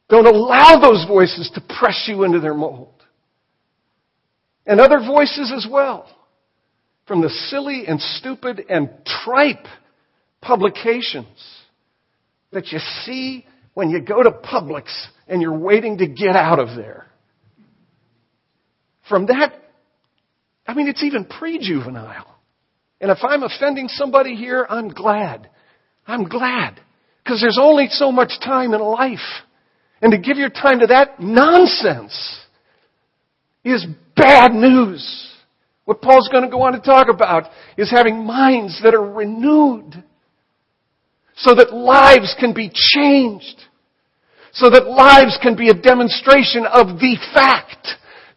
Don't 0.09 0.25
allow 0.25 0.79
those 0.79 1.05
voices 1.07 1.51
to 1.53 1.61
press 1.79 2.05
you 2.07 2.23
into 2.23 2.39
their 2.39 2.53
mold. 2.53 2.93
And 4.65 4.79
other 4.79 4.99
voices 4.99 5.53
as 5.55 5.67
well. 5.69 6.09
From 7.07 7.21
the 7.21 7.29
silly 7.29 7.85
and 7.87 7.99
stupid 7.99 8.65
and 8.69 8.89
tripe 9.23 9.65
publications 10.41 11.27
that 12.51 12.71
you 12.71 12.79
see 13.03 13.45
when 13.81 13.89
you 13.89 13.99
go 13.99 14.21
to 14.21 14.29
Publix 14.29 14.91
and 15.27 15.41
you're 15.41 15.57
waiting 15.57 15.97
to 15.97 16.05
get 16.05 16.35
out 16.35 16.59
of 16.59 16.77
there. 16.77 17.07
From 19.09 19.25
that, 19.25 19.55
I 20.67 20.75
mean, 20.75 20.87
it's 20.87 21.03
even 21.03 21.25
pre-juvenile. 21.25 22.27
And 22.99 23.09
if 23.09 23.17
I'm 23.23 23.41
offending 23.41 23.87
somebody 23.87 24.35
here, 24.35 24.67
I'm 24.69 24.89
glad. 24.89 25.49
I'm 26.05 26.25
glad. 26.25 26.79
Because 27.23 27.41
there's 27.41 27.57
only 27.59 27.87
so 27.89 28.11
much 28.11 28.33
time 28.43 28.75
in 28.75 28.81
life. 28.81 29.17
And 29.99 30.11
to 30.11 30.19
give 30.19 30.37
your 30.37 30.51
time 30.51 30.81
to 30.81 30.85
that 30.85 31.19
nonsense 31.19 32.39
is 33.63 33.83
bad 34.15 34.51
news. 34.51 35.33
What 35.85 36.03
Paul's 36.03 36.29
going 36.31 36.43
to 36.43 36.51
go 36.51 36.61
on 36.61 36.73
to 36.73 36.79
talk 36.81 37.07
about 37.09 37.49
is 37.77 37.89
having 37.89 38.27
minds 38.27 38.79
that 38.83 38.93
are 38.93 39.11
renewed 39.11 40.03
so 41.35 41.55
that 41.55 41.73
lives 41.73 42.35
can 42.39 42.53
be 42.53 42.69
changed. 42.71 43.59
So 44.53 44.69
that 44.69 44.87
lives 44.87 45.37
can 45.41 45.55
be 45.55 45.69
a 45.69 45.73
demonstration 45.73 46.65
of 46.65 46.99
the 46.99 47.17
fact 47.33 47.87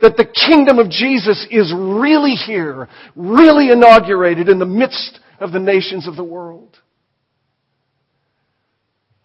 that 0.00 0.16
the 0.16 0.26
kingdom 0.26 0.78
of 0.78 0.90
Jesus 0.90 1.47
is 1.50 1.73
really 1.75 2.35
here, 2.35 2.88
really 3.16 3.71
inaugurated 3.71 4.49
in 4.49 4.59
the 4.59 4.66
midst 4.66 5.21
of 5.40 5.52
the 5.52 5.59
nations 5.59 6.06
of 6.06 6.16
the 6.16 6.25
world. 6.25 6.78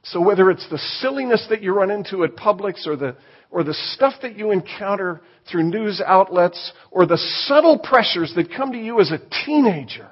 So 0.04 0.20
whether 0.20 0.50
it's 0.50 0.68
the 0.70 0.80
silliness 1.00 1.46
that 1.50 1.62
you 1.62 1.74
run 1.74 1.92
into 1.92 2.24
at 2.24 2.36
Publix 2.36 2.88
or 2.88 2.96
the, 2.96 3.16
or 3.52 3.64
the 3.64 3.76
stuff 3.94 4.14
that 4.24 4.38
you 4.38 4.50
encounter 4.50 5.22
through 5.52 5.64
news 5.64 6.02
outlets 6.04 6.72
or 6.90 7.06
the 7.06 7.18
subtle 7.46 7.78
pressures 7.78 8.34
that 8.36 8.52
come 8.56 8.72
to 8.72 8.78
you 8.80 9.00
as 9.00 9.12
a 9.12 9.22
teenager, 9.46 10.10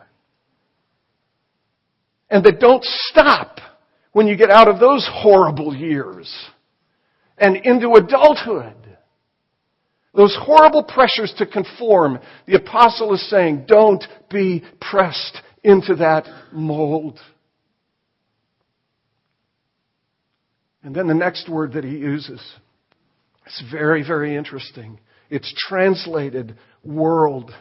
and 2.29 2.43
that 2.43 2.59
don't 2.59 2.83
stop 2.83 3.59
when 4.11 4.27
you 4.27 4.35
get 4.35 4.51
out 4.51 4.67
of 4.67 4.79
those 4.79 5.07
horrible 5.11 5.73
years 5.73 6.31
and 7.37 7.57
into 7.57 7.93
adulthood. 7.93 8.73
Those 10.13 10.35
horrible 10.39 10.83
pressures 10.83 11.33
to 11.37 11.45
conform, 11.45 12.19
the 12.47 12.55
apostle 12.55 13.13
is 13.13 13.29
saying, 13.29 13.65
don't 13.67 14.03
be 14.31 14.63
pressed 14.81 15.41
into 15.63 15.95
that 15.95 16.25
mold. 16.51 17.19
And 20.81 20.95
then 20.95 21.07
the 21.07 21.13
next 21.13 21.49
word 21.49 21.73
that 21.73 21.83
he 21.83 21.97
uses 21.97 22.39
is 23.45 23.63
very, 23.69 24.03
very 24.03 24.35
interesting. 24.35 24.99
It's 25.29 25.53
translated 25.67 26.57
world. 26.83 27.51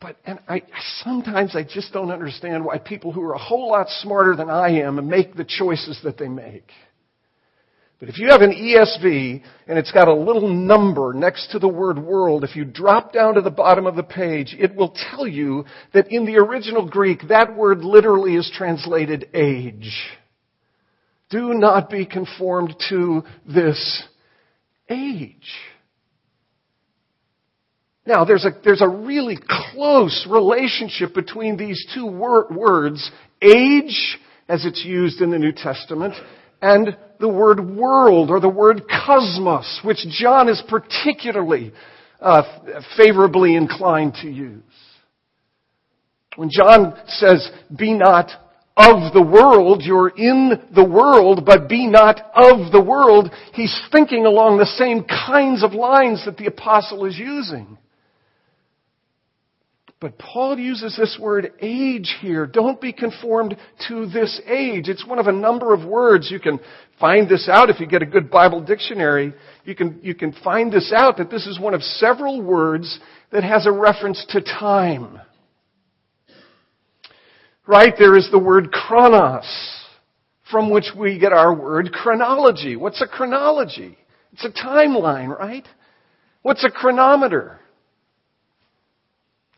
But 0.00 0.16
and 0.24 0.40
I 0.48 0.62
sometimes 1.04 1.54
I 1.54 1.62
just 1.62 1.92
don't 1.92 2.10
understand 2.10 2.64
why 2.64 2.78
people 2.78 3.12
who 3.12 3.22
are 3.22 3.34
a 3.34 3.38
whole 3.38 3.70
lot 3.70 3.88
smarter 3.88 4.34
than 4.34 4.50
I 4.50 4.80
am 4.80 5.06
make 5.08 5.36
the 5.36 5.44
choices 5.44 6.00
that 6.02 6.18
they 6.18 6.28
make. 6.28 6.68
But 8.02 8.08
if 8.08 8.18
you 8.18 8.30
have 8.30 8.40
an 8.40 8.50
ESV 8.50 9.44
and 9.68 9.78
it's 9.78 9.92
got 9.92 10.08
a 10.08 10.12
little 10.12 10.48
number 10.48 11.12
next 11.14 11.52
to 11.52 11.60
the 11.60 11.68
word 11.68 12.00
world, 12.00 12.42
if 12.42 12.56
you 12.56 12.64
drop 12.64 13.12
down 13.12 13.34
to 13.34 13.40
the 13.40 13.48
bottom 13.48 13.86
of 13.86 13.94
the 13.94 14.02
page, 14.02 14.56
it 14.58 14.74
will 14.74 14.92
tell 15.12 15.24
you 15.24 15.66
that 15.94 16.10
in 16.10 16.26
the 16.26 16.38
original 16.38 16.84
Greek, 16.84 17.28
that 17.28 17.56
word 17.56 17.84
literally 17.84 18.34
is 18.34 18.50
translated 18.52 19.28
age. 19.32 19.92
Do 21.30 21.54
not 21.54 21.90
be 21.90 22.04
conformed 22.04 22.74
to 22.88 23.22
this 23.46 24.02
age. 24.90 25.52
Now, 28.04 28.24
there's 28.24 28.44
a, 28.44 28.50
there's 28.64 28.82
a 28.82 28.88
really 28.88 29.38
close 29.70 30.26
relationship 30.28 31.14
between 31.14 31.56
these 31.56 31.86
two 31.94 32.06
wor- 32.06 32.48
words, 32.50 33.12
age, 33.40 34.18
as 34.48 34.66
it's 34.66 34.84
used 34.84 35.20
in 35.20 35.30
the 35.30 35.38
New 35.38 35.52
Testament, 35.52 36.14
and 36.62 36.96
the 37.18 37.28
word 37.28 37.60
world 37.60 38.30
or 38.30 38.40
the 38.40 38.48
word 38.48 38.84
cosmos, 38.88 39.80
which 39.84 40.06
John 40.08 40.48
is 40.48 40.62
particularly 40.68 41.72
uh, 42.20 42.42
favorably 42.96 43.56
inclined 43.56 44.14
to 44.22 44.30
use. 44.30 44.62
When 46.36 46.48
John 46.50 46.94
says, 47.08 47.50
be 47.76 47.92
not 47.92 48.30
of 48.76 49.12
the 49.12 49.22
world, 49.22 49.82
you're 49.84 50.08
in 50.08 50.52
the 50.74 50.84
world, 50.84 51.44
but 51.44 51.68
be 51.68 51.86
not 51.86 52.18
of 52.34 52.72
the 52.72 52.82
world, 52.82 53.30
he's 53.52 53.78
thinking 53.90 54.24
along 54.24 54.56
the 54.56 54.64
same 54.64 55.04
kinds 55.04 55.62
of 55.62 55.72
lines 55.72 56.24
that 56.24 56.38
the 56.38 56.46
apostle 56.46 57.04
is 57.04 57.18
using. 57.18 57.76
But 60.02 60.18
Paul 60.18 60.58
uses 60.58 60.96
this 60.98 61.16
word 61.20 61.52
age 61.60 62.16
here. 62.20 62.44
Don't 62.44 62.80
be 62.80 62.92
conformed 62.92 63.56
to 63.86 64.06
this 64.06 64.40
age. 64.48 64.88
It's 64.88 65.06
one 65.06 65.20
of 65.20 65.28
a 65.28 65.32
number 65.32 65.72
of 65.72 65.84
words. 65.84 66.28
You 66.28 66.40
can 66.40 66.58
find 66.98 67.28
this 67.28 67.48
out 67.48 67.70
if 67.70 67.78
you 67.78 67.86
get 67.86 68.02
a 68.02 68.06
good 68.06 68.28
Bible 68.28 68.60
dictionary. 68.60 69.32
You 69.64 69.76
can, 69.76 70.00
you 70.02 70.16
can 70.16 70.32
find 70.32 70.72
this 70.72 70.92
out 70.92 71.18
that 71.18 71.30
this 71.30 71.46
is 71.46 71.60
one 71.60 71.72
of 71.72 71.84
several 71.84 72.42
words 72.42 72.98
that 73.30 73.44
has 73.44 73.64
a 73.64 73.70
reference 73.70 74.26
to 74.30 74.40
time. 74.40 75.20
Right? 77.64 77.94
There 77.96 78.16
is 78.16 78.28
the 78.32 78.40
word 78.40 78.72
chronos, 78.72 79.46
from 80.50 80.72
which 80.72 80.86
we 80.98 81.16
get 81.20 81.32
our 81.32 81.54
word 81.54 81.92
chronology. 81.92 82.74
What's 82.74 83.00
a 83.00 83.06
chronology? 83.06 83.96
It's 84.32 84.44
a 84.44 84.50
timeline, 84.50 85.28
right? 85.28 85.68
What's 86.42 86.64
a 86.64 86.70
chronometer? 86.70 87.60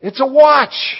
It's 0.05 0.21
a 0.21 0.25
watch. 0.27 0.97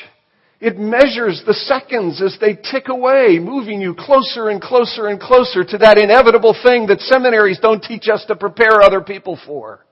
It 0.60 0.80
measures 0.80 1.44
the 1.46 1.54
seconds 1.54 2.24
as 2.24 2.38
they 2.42 2.56
tick 2.56 2.88
away, 2.88 3.38
moving 3.40 3.80
you 3.80 3.94
closer 3.94 4.50
and 4.50 4.60
closer 4.60 5.10
and 5.10 5.20
closer 5.20 5.64
to 5.64 5.78
that 5.78 6.00
inevitable 6.00 6.58
thing 6.64 6.88
that 6.88 7.02
seminaries 7.02 7.60
don't 7.60 7.84
teach 7.84 8.08
us 8.12 8.26
to 8.26 8.36
prepare 8.36 8.82
other 8.82 9.02
people 9.02 9.38
for. 9.46 9.86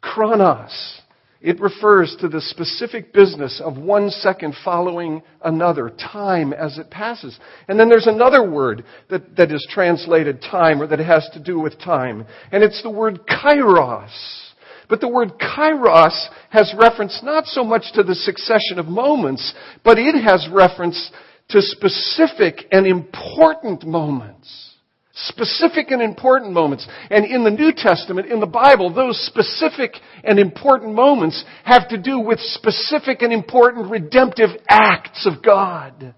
Chronos. 0.00 1.02
It 1.40 1.60
refers 1.60 2.16
to 2.20 2.28
the 2.28 2.40
specific 2.40 3.12
business 3.12 3.62
of 3.64 3.76
one 3.78 4.10
second 4.10 4.56
following 4.64 5.22
another, 5.44 5.90
time 5.90 6.52
as 6.52 6.78
it 6.78 6.90
passes. 6.90 7.38
And 7.68 7.78
then 7.78 7.88
there's 7.88 8.08
another 8.08 8.50
word 8.50 8.84
that, 9.08 9.36
that 9.36 9.52
is 9.52 9.64
translated 9.70 10.42
time 10.42 10.82
or 10.82 10.88
that 10.88 10.98
has 10.98 11.30
to 11.34 11.40
do 11.40 11.60
with 11.60 11.78
time. 11.78 12.26
And 12.50 12.64
it's 12.64 12.82
the 12.82 12.90
word 12.90 13.20
kairos. 13.28 14.45
But 14.88 15.00
the 15.00 15.08
word 15.08 15.32
kairos 15.38 16.28
has 16.50 16.74
reference 16.78 17.20
not 17.22 17.46
so 17.46 17.64
much 17.64 17.92
to 17.94 18.02
the 18.02 18.14
succession 18.14 18.78
of 18.78 18.86
moments, 18.86 19.54
but 19.84 19.98
it 19.98 20.14
has 20.22 20.48
reference 20.52 21.10
to 21.48 21.60
specific 21.60 22.66
and 22.70 22.86
important 22.86 23.84
moments. 23.84 24.74
Specific 25.18 25.90
and 25.90 26.02
important 26.02 26.52
moments. 26.52 26.86
And 27.10 27.24
in 27.24 27.42
the 27.42 27.50
New 27.50 27.72
Testament, 27.74 28.30
in 28.30 28.38
the 28.38 28.46
Bible, 28.46 28.92
those 28.92 29.18
specific 29.26 29.94
and 30.22 30.38
important 30.38 30.94
moments 30.94 31.42
have 31.64 31.88
to 31.88 31.96
do 31.96 32.20
with 32.20 32.38
specific 32.38 33.22
and 33.22 33.32
important 33.32 33.90
redemptive 33.90 34.50
acts 34.68 35.26
of 35.26 35.42
God. 35.42 36.14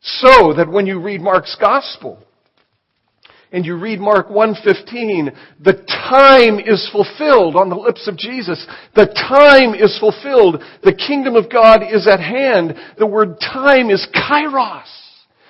So 0.00 0.52
that 0.52 0.68
when 0.70 0.86
you 0.86 1.00
read 1.00 1.22
Mark's 1.22 1.56
Gospel, 1.58 2.22
and 3.52 3.64
you 3.64 3.76
read 3.76 4.00
Mark 4.00 4.28
1:15, 4.28 5.32
the 5.60 5.72
time 5.72 6.58
is 6.58 6.88
fulfilled 6.90 7.56
on 7.56 7.68
the 7.70 7.76
lips 7.76 8.06
of 8.06 8.16
Jesus. 8.16 8.66
The 8.94 9.06
time 9.06 9.74
is 9.74 9.98
fulfilled. 9.98 10.62
The 10.82 10.92
kingdom 10.92 11.34
of 11.34 11.50
God 11.50 11.82
is 11.82 12.06
at 12.06 12.20
hand. 12.20 12.74
The 12.98 13.06
word 13.06 13.40
time 13.40 13.90
is 13.90 14.06
kairos. 14.14 14.88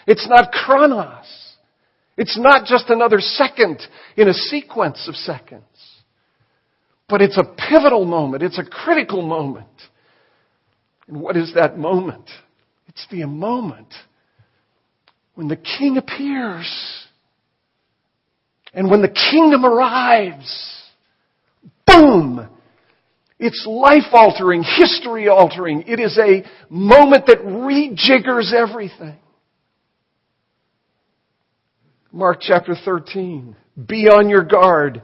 It's 0.07 0.29
not 0.29 0.53
chronos. 0.53 1.27
It's 2.17 2.39
not 2.39 2.67
just 2.67 2.89
another 2.91 3.21
second 3.21 3.81
in 4.17 4.29
a 4.29 4.35
sequence 4.35 5.07
of 5.09 5.15
seconds. 5.15 5.63
But 7.09 7.23
it's 7.23 7.39
a 7.39 7.45
pivotal 7.45 8.05
moment. 8.05 8.43
It's 8.43 8.59
a 8.59 8.65
critical 8.65 9.23
moment. 9.23 9.67
And 11.09 11.21
what 11.21 11.37
is 11.37 11.55
that 11.55 11.79
moment? 11.79 12.31
It's 12.89 13.07
the 13.11 13.25
moment 13.25 13.95
when 15.35 15.49
the 15.49 15.57
king 15.57 15.97
appears 15.97 16.98
and 18.73 18.91
when 18.91 19.03
the 19.03 19.09
kingdom 19.09 19.65
arrives, 19.65 20.83
boom! 21.87 22.49
It's 23.39 23.65
life 23.69 24.13
altering, 24.13 24.65
history 24.65 25.29
altering. 25.29 25.85
It 25.87 26.01
is 26.01 26.19
a 26.19 26.43
moment 26.69 27.27
that 27.27 27.39
rejiggers 27.39 28.53
everything. 28.53 29.17
Mark 32.11 32.39
chapter 32.41 32.75
13. 32.85 33.55
Be 33.87 34.09
on 34.09 34.29
your 34.29 34.43
guard. 34.43 35.03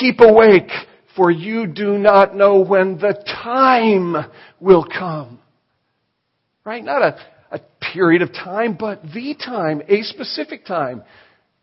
Keep 0.00 0.20
awake, 0.20 0.70
for 1.14 1.30
you 1.30 1.68
do 1.68 1.98
not 1.98 2.34
know 2.34 2.60
when 2.60 2.98
the 2.98 3.14
time 3.44 4.16
will 4.58 4.84
come. 4.84 5.38
Right? 6.64 6.82
Not 6.82 7.02
a, 7.02 7.18
a 7.52 7.60
period 7.92 8.22
of 8.22 8.32
time, 8.32 8.76
but 8.78 9.02
the 9.02 9.34
time, 9.34 9.82
a 9.88 10.02
specific 10.02 10.64
time. 10.64 11.02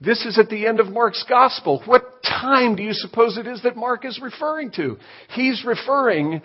This 0.01 0.25
is 0.25 0.39
at 0.39 0.49
the 0.49 0.65
end 0.65 0.79
of 0.79 0.87
Mark's 0.87 1.25
gospel. 1.27 1.81
What 1.85 2.23
time 2.23 2.75
do 2.75 2.83
you 2.83 2.93
suppose 2.93 3.37
it 3.37 3.47
is 3.47 3.63
that 3.63 3.75
Mark 3.75 4.05
is 4.05 4.19
referring 4.21 4.71
to? 4.71 4.97
He's 5.35 5.65
referring 5.65 6.41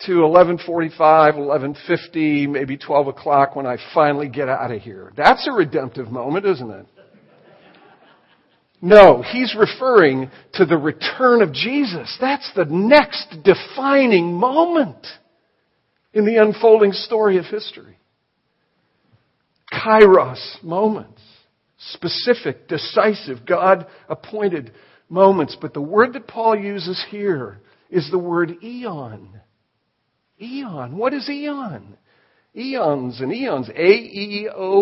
to 0.00 0.20
1145, 0.20 1.36
1150, 1.36 2.46
maybe 2.48 2.76
12 2.76 3.06
o'clock 3.08 3.56
when 3.56 3.66
I 3.66 3.78
finally 3.94 4.28
get 4.28 4.48
out 4.48 4.70
of 4.70 4.82
here. 4.82 5.12
That's 5.16 5.48
a 5.48 5.52
redemptive 5.52 6.10
moment, 6.10 6.44
isn't 6.44 6.70
it? 6.70 6.86
No, 8.82 9.22
he's 9.22 9.54
referring 9.56 10.30
to 10.54 10.66
the 10.66 10.76
return 10.76 11.40
of 11.40 11.52
Jesus. 11.52 12.14
That's 12.20 12.50
the 12.54 12.64
next 12.64 13.28
defining 13.44 14.34
moment 14.34 15.06
in 16.12 16.26
the 16.26 16.42
unfolding 16.42 16.92
story 16.92 17.38
of 17.38 17.44
history. 17.46 17.96
Kairos 19.72 20.62
moments 20.62 21.22
specific, 21.90 22.68
decisive, 22.68 23.44
God 23.46 23.86
appointed 24.08 24.72
moments. 25.08 25.56
But 25.60 25.74
the 25.74 25.82
word 25.82 26.12
that 26.14 26.26
Paul 26.26 26.56
uses 26.58 27.04
here 27.10 27.60
is 27.90 28.10
the 28.10 28.18
word 28.18 28.56
eon. 28.62 29.40
Eon. 30.40 30.96
What 30.96 31.12
is 31.14 31.28
eon? 31.28 31.96
Eons 32.56 33.20
and 33.20 33.32
eons. 33.32 33.68
A-E-O-N-S. 33.68 34.78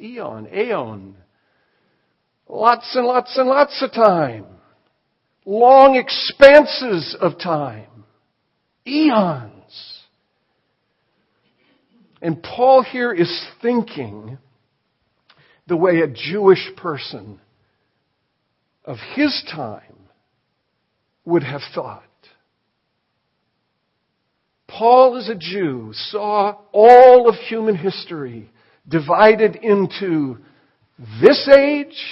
Eon. 0.00 0.48
Aeon. 0.52 1.16
Lots 2.48 2.94
and 2.94 3.06
lots 3.06 3.36
and 3.38 3.48
lots 3.48 3.82
of 3.82 3.92
time. 3.92 4.46
Long 5.44 5.96
expanses 5.96 7.16
of 7.20 7.38
time. 7.38 8.04
Eons. 8.86 9.98
And 12.20 12.42
Paul 12.42 12.82
here 12.82 13.12
is 13.12 13.46
thinking 13.60 14.38
the 15.66 15.76
way 15.76 16.00
a 16.00 16.08
Jewish 16.08 16.70
person 16.76 17.40
of 18.84 18.96
his 19.14 19.44
time 19.54 20.08
would 21.24 21.42
have 21.42 21.62
thought. 21.74 22.02
Paul, 24.66 25.16
as 25.18 25.28
a 25.28 25.34
Jew, 25.34 25.90
saw 25.92 26.56
all 26.72 27.28
of 27.28 27.34
human 27.34 27.76
history 27.76 28.50
divided 28.88 29.56
into 29.56 30.38
this 31.20 31.48
age 31.56 32.02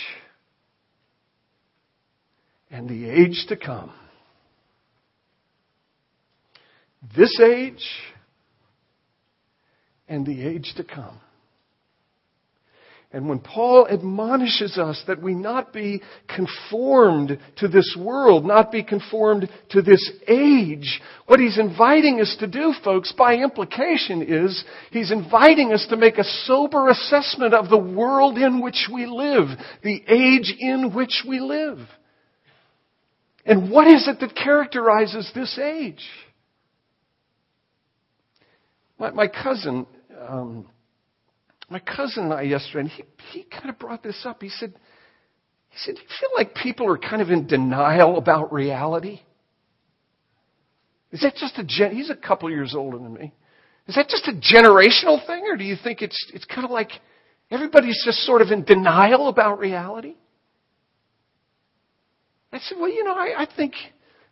and 2.71 2.89
the 2.89 3.09
age 3.09 3.47
to 3.49 3.57
come. 3.57 3.93
This 7.17 7.41
age 7.41 7.85
and 10.07 10.27
the 10.27 10.47
age 10.47 10.75
to 10.77 10.85
come. 10.85 11.19
And 13.13 13.29
when 13.29 13.41
Paul 13.41 13.89
admonishes 13.91 14.79
us 14.79 15.03
that 15.09 15.21
we 15.21 15.35
not 15.35 15.73
be 15.73 16.01
conformed 16.33 17.41
to 17.57 17.67
this 17.67 17.97
world, 17.99 18.45
not 18.45 18.71
be 18.71 18.85
conformed 18.85 19.49
to 19.71 19.83
this 19.83 20.13
age, 20.29 21.01
what 21.27 21.41
he's 21.41 21.59
inviting 21.59 22.21
us 22.21 22.37
to 22.39 22.47
do, 22.47 22.73
folks, 22.85 23.13
by 23.13 23.35
implication 23.35 24.23
is 24.23 24.63
he's 24.93 25.11
inviting 25.11 25.73
us 25.73 25.85
to 25.91 25.97
make 25.97 26.19
a 26.19 26.25
sober 26.45 26.89
assessment 26.89 27.53
of 27.53 27.69
the 27.69 27.77
world 27.77 28.39
in 28.39 28.63
which 28.63 28.89
we 28.93 29.07
live, 29.07 29.49
the 29.83 30.05
age 30.07 30.55
in 30.61 30.95
which 30.95 31.25
we 31.29 31.41
live. 31.41 31.79
And 33.45 33.73
what 33.73 33.89
is 33.89 34.07
it 34.07 34.21
that 34.21 34.37
characterizes 34.37 35.29
this 35.35 35.59
age? 35.59 36.07
My, 39.01 39.11
my 39.11 39.27
cousin, 39.27 39.87
um, 40.17 40.69
my 41.71 41.79
cousin 41.79 42.25
and 42.25 42.35
I 42.35 42.43
yesterday, 42.43 42.81
and 42.81 42.89
he, 42.91 43.05
he 43.33 43.45
kind 43.45 43.71
of 43.71 43.79
brought 43.79 44.03
this 44.03 44.27
up. 44.27 44.43
He 44.43 44.49
said, 44.49 44.75
he 45.69 45.79
said, 45.79 45.95
do 45.95 46.01
you 46.03 46.09
feel 46.21 46.31
like 46.37 46.55
people 46.55 46.87
are 46.89 46.99
kind 46.99 47.23
of 47.23 47.31
in 47.31 47.47
denial 47.47 48.19
about 48.19 48.53
reality? 48.53 49.21
Is 51.13 51.21
that 51.21 51.37
just 51.37 51.59
a 51.59 51.65
gen- 51.65 51.95
he's 51.95 52.11
a 52.11 52.17
couple 52.17 52.51
years 52.51 52.75
older 52.75 52.99
than 52.99 53.15
me. 53.15 53.33
Is 53.87 53.95
that 53.95 54.09
just 54.09 54.29
a 54.29 54.33
generational 54.33 55.25
thing, 55.27 55.45
or 55.47 55.57
do 55.57 55.65
you 55.65 55.77
think 55.83 56.03
it's 56.03 56.31
it's 56.33 56.45
kind 56.45 56.65
of 56.65 56.71
like 56.71 56.91
everybody's 57.51 58.01
just 58.05 58.19
sort 58.19 58.43
of 58.43 58.49
in 58.49 58.65
denial 58.65 59.29
about 59.29 59.59
reality? 59.59 60.15
I 62.53 62.59
said, 62.59 62.79
well, 62.79 62.91
you 62.91 63.05
know, 63.05 63.15
I, 63.15 63.43
I 63.43 63.49
think 63.57 63.75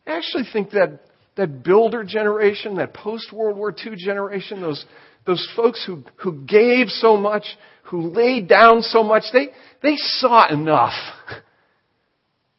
I 0.07 0.17
actually 0.17 0.45
think 0.53 0.71
that 0.71 1.01
that 1.37 1.63
builder 1.63 2.05
generation, 2.05 2.77
that 2.77 2.95
post 2.95 3.33
World 3.33 3.57
War 3.57 3.73
II 3.73 3.95
generation, 3.97 4.61
those 4.61 4.85
those 5.29 5.47
folks 5.55 5.85
who, 5.87 6.03
who 6.17 6.41
gave 6.47 6.89
so 6.89 7.17
much, 7.17 7.45
who 7.85 8.11
laid 8.11 8.49
down 8.49 8.81
so 8.81 9.03
much, 9.05 9.25
they, 9.33 9.49
they 9.83 9.95
saw 9.97 10.53
enough. 10.53 10.95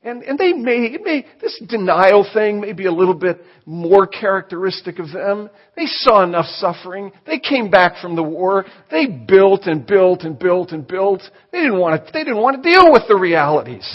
And, 0.01 0.23
and 0.23 0.39
they 0.39 0.53
may, 0.53 0.97
may, 1.03 1.25
this 1.41 1.61
denial 1.67 2.25
thing 2.33 2.61
may 2.61 2.71
be 2.71 2.85
a 2.85 2.91
little 2.91 3.13
bit 3.13 3.41
more 3.65 4.07
characteristic 4.07 4.97
of 4.97 5.11
them. 5.11 5.49
They 5.75 5.87
saw 5.87 6.23
enough 6.23 6.45
suffering. 6.45 7.11
They 7.25 7.37
came 7.37 7.69
back 7.69 7.97
from 8.01 8.15
the 8.15 8.23
war. 8.23 8.65
They 8.89 9.07
built 9.07 9.63
and 9.65 9.85
built 9.85 10.21
and 10.21 10.39
built 10.39 10.71
and 10.71 10.87
built. 10.87 11.21
They 11.51 11.59
didn't 11.59 11.79
want 11.79 12.05
to, 12.05 12.11
they 12.13 12.23
didn't 12.23 12.41
want 12.41 12.63
to 12.63 12.69
deal 12.71 12.93
with 12.93 13.09
the 13.09 13.17
realities 13.17 13.85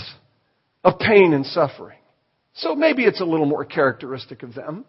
of 0.85 0.99
pain 0.99 1.33
and 1.33 1.47
suffering. 1.47 1.99
So 2.53 2.75
maybe 2.75 3.05
it's 3.05 3.23
a 3.23 3.25
little 3.25 3.47
more 3.47 3.65
characteristic 3.65 4.43
of 4.43 4.53
them. 4.55 4.85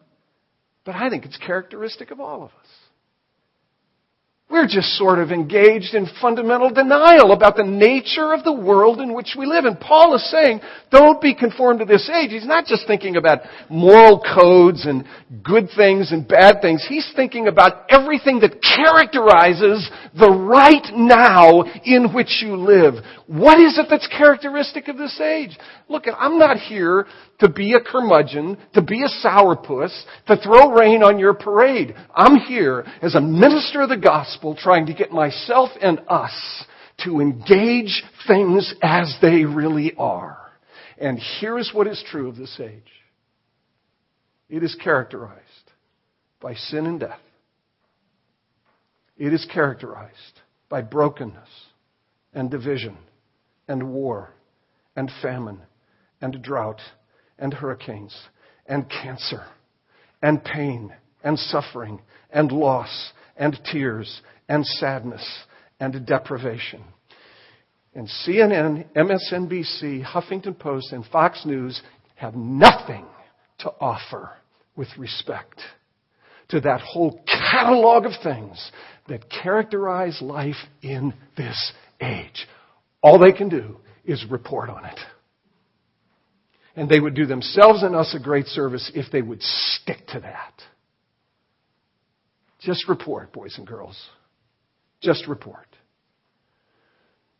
But 0.83 0.95
I 0.95 1.09
think 1.09 1.23
it's 1.23 1.37
characteristic 1.37 2.11
of 2.11 2.19
all 2.19 2.43
of 2.43 2.49
us. 2.49 2.67
We're 4.47 4.67
just 4.67 4.95
sort 4.95 5.17
of 5.17 5.31
engaged 5.31 5.95
in 5.95 6.07
fundamental 6.21 6.69
denial 6.69 7.31
about 7.31 7.55
the 7.55 7.63
nature 7.63 8.31
of 8.31 8.43
the 8.43 8.53
world 8.53 9.01
in 9.01 9.15
which 9.15 9.35
we 9.35 9.47
live. 9.47 9.65
And 9.65 9.79
Paul 9.79 10.13
is 10.13 10.29
saying, 10.29 10.61
don't 10.91 11.19
be 11.19 11.33
conformed 11.33 11.79
to 11.79 11.85
this 11.85 12.07
age. 12.11 12.29
He's 12.29 12.45
not 12.45 12.67
just 12.67 12.85
thinking 12.85 13.15
about 13.15 13.39
moral 13.71 14.21
codes 14.21 14.85
and 14.85 15.03
good 15.43 15.69
things 15.75 16.11
and 16.11 16.27
bad 16.27 16.61
things. 16.61 16.85
He's 16.87 17.11
thinking 17.15 17.47
about 17.47 17.89
everything 17.89 18.39
that 18.41 18.61
characterizes 18.61 19.89
the 20.13 20.29
right 20.29 20.93
now 20.93 21.63
in 21.83 22.13
which 22.13 22.43
you 22.45 22.55
live. 22.55 23.03
What 23.25 23.59
is 23.59 23.79
it 23.79 23.87
that's 23.89 24.07
characteristic 24.15 24.87
of 24.89 24.97
this 24.99 25.19
age? 25.19 25.57
Look, 25.89 26.05
I'm 26.15 26.37
not 26.37 26.57
here 26.57 27.07
to 27.39 27.49
be 27.49 27.73
a 27.73 27.81
curmudgeon, 27.81 28.57
to 28.73 28.81
be 28.81 29.03
a 29.03 29.25
sourpuss, 29.25 30.03
to 30.27 30.37
throw 30.37 30.71
rain 30.71 31.03
on 31.03 31.19
your 31.19 31.33
parade. 31.33 31.95
I'm 32.13 32.37
here 32.37 32.85
as 33.01 33.15
a 33.15 33.21
minister 33.21 33.81
of 33.81 33.89
the 33.89 33.97
gospel 33.97 34.55
trying 34.55 34.85
to 34.87 34.93
get 34.93 35.11
myself 35.11 35.69
and 35.81 36.01
us 36.07 36.65
to 37.03 37.19
engage 37.19 38.03
things 38.27 38.73
as 38.81 39.17
they 39.21 39.43
really 39.43 39.93
are. 39.97 40.37
And 40.97 41.19
here 41.19 41.57
is 41.57 41.71
what 41.73 41.87
is 41.87 42.03
true 42.09 42.29
of 42.29 42.37
this 42.37 42.57
age. 42.59 42.91
It 44.49 44.63
is 44.63 44.75
characterized 44.81 45.41
by 46.39 46.53
sin 46.53 46.85
and 46.85 46.99
death. 46.99 47.19
It 49.17 49.33
is 49.33 49.45
characterized 49.53 50.41
by 50.69 50.81
brokenness 50.81 51.49
and 52.33 52.51
division 52.51 52.97
and 53.67 53.91
war 53.91 54.33
and 54.95 55.11
famine 55.21 55.61
and 56.21 56.41
drought 56.41 56.81
and 57.39 57.53
hurricanes 57.53 58.15
and 58.65 58.89
cancer 58.89 59.45
and 60.21 60.43
pain 60.43 60.93
and 61.23 61.37
suffering 61.37 62.01
and 62.31 62.51
loss 62.51 63.11
and 63.37 63.59
tears 63.71 64.21
and 64.47 64.65
sadness 64.65 65.25
and 65.79 66.05
deprivation. 66.05 66.83
And 67.93 68.07
CNN, 68.07 68.85
MSNBC, 68.93 70.03
Huffington 70.03 70.57
Post, 70.57 70.91
and 70.91 71.05
Fox 71.05 71.45
News 71.45 71.81
have 72.15 72.35
nothing 72.35 73.05
to 73.59 73.71
offer 73.79 74.31
with 74.75 74.89
respect 74.97 75.61
to 76.49 76.59
that 76.61 76.81
whole 76.81 77.23
catalog 77.25 78.05
of 78.05 78.11
things 78.21 78.71
that 79.07 79.29
characterize 79.29 80.21
life 80.21 80.55
in 80.81 81.13
this 81.37 81.73
age. 82.01 82.47
All 83.01 83.19
they 83.19 83.31
can 83.31 83.49
do 83.49 83.77
is 84.03 84.25
report 84.29 84.69
on 84.69 84.85
it. 84.85 84.99
And 86.75 86.89
they 86.89 86.99
would 86.99 87.15
do 87.15 87.25
themselves 87.25 87.83
and 87.83 87.95
us 87.95 88.13
a 88.13 88.21
great 88.21 88.47
service 88.47 88.91
if 88.93 89.11
they 89.11 89.21
would 89.21 89.41
stick 89.41 90.05
to 90.07 90.19
that. 90.19 90.61
Just 92.59 92.89
report, 92.89 93.31
boys 93.31 93.57
and 93.57 93.65
girls. 93.65 94.09
Just 95.01 95.27
report. 95.27 95.67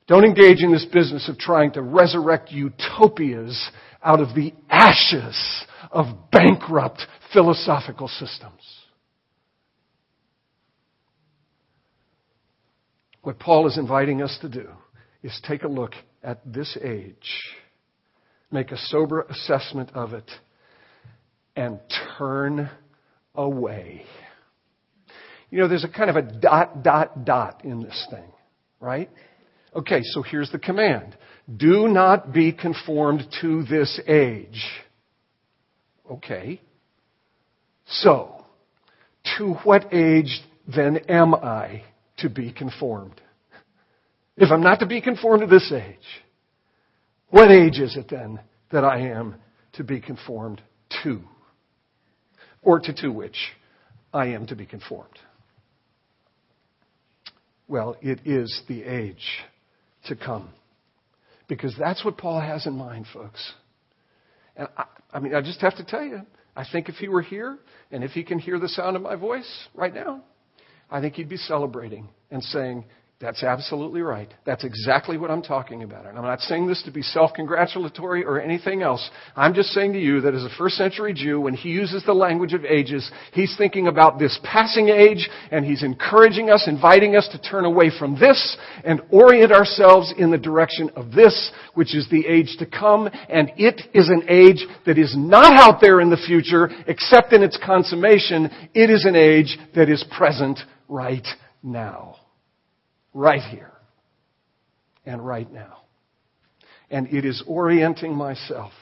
Don't 0.08 0.24
engage 0.24 0.62
in 0.62 0.72
this 0.72 0.86
business 0.86 1.28
of 1.28 1.38
trying 1.38 1.72
to 1.72 1.82
resurrect 1.82 2.52
utopias 2.52 3.72
out 4.04 4.20
of 4.20 4.36
the 4.36 4.54
ashes 4.70 5.66
of 5.92 6.32
bankrupt 6.32 7.02
philosophical 7.34 8.08
systems. 8.08 8.62
What 13.24 13.40
Paul 13.40 13.66
is 13.68 13.80
inviting 13.80 14.22
us 14.22 14.38
to 14.42 14.50
do 14.50 14.70
is 15.24 15.42
take 15.48 15.64
a 15.64 15.68
look 15.68 15.94
at 16.24 16.42
this 16.46 16.78
age 16.84 17.56
make 18.52 18.72
a 18.72 18.78
sober 18.78 19.22
assessment 19.22 19.92
of 19.94 20.14
it, 20.14 20.30
and 21.56 21.80
turn 22.18 22.70
away. 23.34 24.04
You 25.50 25.60
know, 25.60 25.68
there's 25.68 25.84
a 25.84 25.90
kind 25.90 26.10
of 26.10 26.16
a 26.16 26.22
dot, 26.22 26.84
dot, 26.84 27.26
dot 27.26 27.64
in 27.64 27.82
this 27.82 28.08
thing, 28.10 28.32
right? 28.80 29.10
Okay, 29.76 30.02
so 30.04 30.22
here's 30.22 30.52
the 30.52 30.60
command. 30.60 31.16
Do 31.56 31.88
not 31.88 32.34
be 32.34 32.52
conformed 32.52 33.26
to 33.42 33.64
this 33.64 34.00
age. 34.08 34.64
Okay. 36.10 36.62
So, 37.88 38.46
to 39.38 39.54
what 39.64 39.94
age 39.94 40.42
then 40.68 40.98
am 41.10 41.36
I 41.36 41.84
to 42.18 42.30
be 42.30 42.52
conformed? 42.52 43.22
If 44.38 44.52
I'm 44.52 44.62
not 44.62 44.80
to 44.80 44.86
be 44.86 45.02
conformed 45.02 45.42
to 45.42 45.48
this 45.48 45.72
age, 45.72 45.98
what 47.30 47.52
age 47.52 47.80
is 47.80 47.96
it 47.98 48.08
then 48.10 48.40
that 48.72 48.84
I 48.84 49.00
am 49.10 49.36
to 49.74 49.84
be 49.84 50.00
conformed 50.00 50.62
to? 51.04 51.22
Or 52.62 52.80
to, 52.80 52.94
to 52.94 53.10
which 53.10 53.38
I 54.14 54.28
am 54.28 54.48
to 54.48 54.56
be 54.56 54.66
conformed? 54.66 55.20
Well, 57.68 57.96
it 58.02 58.22
is 58.26 58.62
the 58.68 58.84
age 58.84 59.26
to 60.08 60.16
come. 60.16 60.50
Because 61.48 61.76
that's 61.80 62.04
what 62.04 62.18
Paul 62.18 62.40
has 62.42 62.66
in 62.66 62.74
mind, 62.74 63.06
folks. 63.14 63.54
And 64.56 64.68
I, 64.78 64.86
I 65.12 65.20
mean, 65.20 65.36
I 65.36 65.42
just 65.42 65.62
have 65.62 65.76
to 65.78 65.84
tell 65.84 66.04
you, 66.04 66.22
I 66.56 66.66
think 66.72 66.90
if 66.90 66.96
he 66.96 67.08
were 67.08 67.22
here, 67.22 67.58
and 67.92 68.04
if 68.04 68.12
he 68.12 68.24
can 68.24 68.40
hear 68.40 68.60
the 68.60 68.70
sound 68.70 68.96
of 68.96 69.02
my 69.02 69.16
voice 69.16 69.68
right 69.74 69.94
now, 69.94 70.24
I 70.90 71.02
think 71.02 71.16
he'd 71.16 71.30
be 71.30 71.38
celebrating 71.38 72.08
and 72.32 72.44
saying, 72.44 72.86
that's 73.18 73.44
absolutely 73.44 74.02
right. 74.02 74.30
That's 74.46 74.66
exactly 74.66 75.18
what 75.18 75.32
I'm 75.32 75.42
talking 75.42 75.84
about. 75.84 76.06
And 76.06 76.18
I'm 76.18 76.26
not 76.26 76.42
saying 76.42 76.68
this 76.68 76.84
to 76.84 76.92
be 76.92 77.02
self 77.02 77.32
congratulatory 77.34 78.26
or 78.26 78.42
anything 78.42 78.82
else. 78.82 79.10
I'm 79.38 79.54
just 79.54 79.70
saying 79.70 79.94
to 79.94 80.00
you 80.00 80.20
that 80.22 80.36
as 80.36 80.44
a 80.44 80.50
first 80.58 80.76
century 80.76 81.14
Jew, 81.14 81.40
when 81.40 81.54
he 81.54 81.70
uses 81.70 82.04
the 82.04 82.14
language 82.14 82.52
of 82.54 82.66
ages, 82.66 83.10
he's 83.32 83.56
thinking 83.58 83.88
about 83.88 84.20
this 84.20 84.38
passing 84.44 84.90
age 84.90 85.30
and 85.50 85.64
he's 85.64 85.82
encouraging 85.82 86.50
us, 86.50 86.68
inviting 86.68 87.16
us 87.16 87.30
to 87.32 87.42
turn 87.42 87.64
away 87.64 87.90
from 87.98 88.20
this 88.20 88.58
and 88.84 89.02
orient 89.12 89.54
ourselves 89.54 90.14
in 90.18 90.30
the 90.30 90.38
direction 90.38 90.90
of 90.98 91.14
this, 91.14 91.52
which 91.74 91.96
is 91.96 92.10
the 92.10 92.28
age 92.28 92.58
to 92.60 92.66
come. 92.66 93.10
And 93.30 93.50
it 93.56 93.82
is 93.94 94.10
an 94.10 94.24
age 94.28 94.66
that 94.86 94.98
is 94.98 95.16
not 95.18 95.54
out 95.54 95.80
there 95.80 96.02
in 96.02 96.10
the 96.10 96.18
future, 96.18 96.70
except 96.86 97.32
in 97.32 97.44
its 97.44 97.58
consummation. 97.66 98.50
It 98.74 98.90
is 98.90 99.06
an 99.06 99.16
age 99.16 99.58
that 99.74 99.88
is 99.88 100.04
present 100.12 100.60
right 100.90 101.26
now 101.64 102.18
right 103.16 103.42
here 103.42 103.72
and 105.06 105.26
right 105.26 105.52
now. 105.52 105.78
And 106.92 107.08
it 107.08 107.26
is 107.26 107.44
orienting 107.48 108.14
myself 108.14 108.74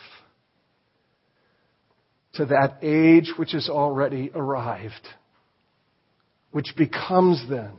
to 2.34 2.48
that 2.48 2.80
age 2.82 3.32
which 3.38 3.52
has 3.52 3.70
already 3.70 4.32
arrived, 4.34 5.08
which 6.52 6.74
becomes 6.76 7.46
then 7.50 7.72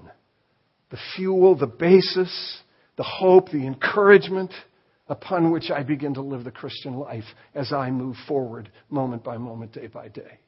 the 0.91 0.99
fuel, 1.17 1.57
the 1.57 1.67
basis, 1.67 2.59
the 2.97 3.03
hope, 3.03 3.51
the 3.51 3.67
encouragement 3.67 4.53
upon 5.09 5.51
which 5.51 5.71
I 5.71 5.83
begin 5.83 6.15
to 6.15 6.23
live 6.23 6.45
the 6.45 6.53
Christian 6.53 6.95
life 6.95 7.25
as 7.55 7.73
I 7.73 7.91
move 7.91 8.17
forward 8.29 8.71
moment 8.89 9.25
by 9.25 9.37
moment, 9.37 9.73
day 9.73 9.89
by 9.89 10.09
day. 10.09 10.39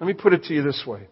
Let 0.00 0.06
me 0.06 0.14
put 0.14 0.32
it 0.32 0.44
to 0.44 0.54
you 0.54 0.62
this 0.62 0.84
way. 0.86 1.08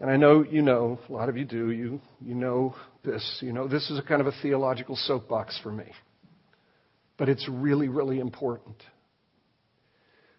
And 0.00 0.10
I 0.10 0.16
know 0.16 0.44
you 0.44 0.62
know, 0.62 0.98
a 1.08 1.12
lot 1.12 1.28
of 1.28 1.36
you 1.36 1.44
do, 1.44 1.70
you, 1.70 2.00
you 2.20 2.34
know 2.34 2.74
this. 3.04 3.38
You 3.40 3.52
know, 3.52 3.66
this 3.66 3.90
is 3.90 3.98
a 3.98 4.02
kind 4.02 4.20
of 4.20 4.26
a 4.26 4.32
theological 4.42 4.96
soapbox 4.96 5.58
for 5.62 5.72
me. 5.72 5.86
But 7.16 7.28
it's 7.30 7.48
really, 7.48 7.88
really 7.88 8.18
important. 8.18 8.76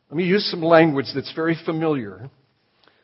Let 0.09 0.17
me 0.17 0.25
use 0.25 0.49
some 0.51 0.61
language 0.61 1.07
that's 1.15 1.33
very 1.33 1.57
familiar, 1.65 2.29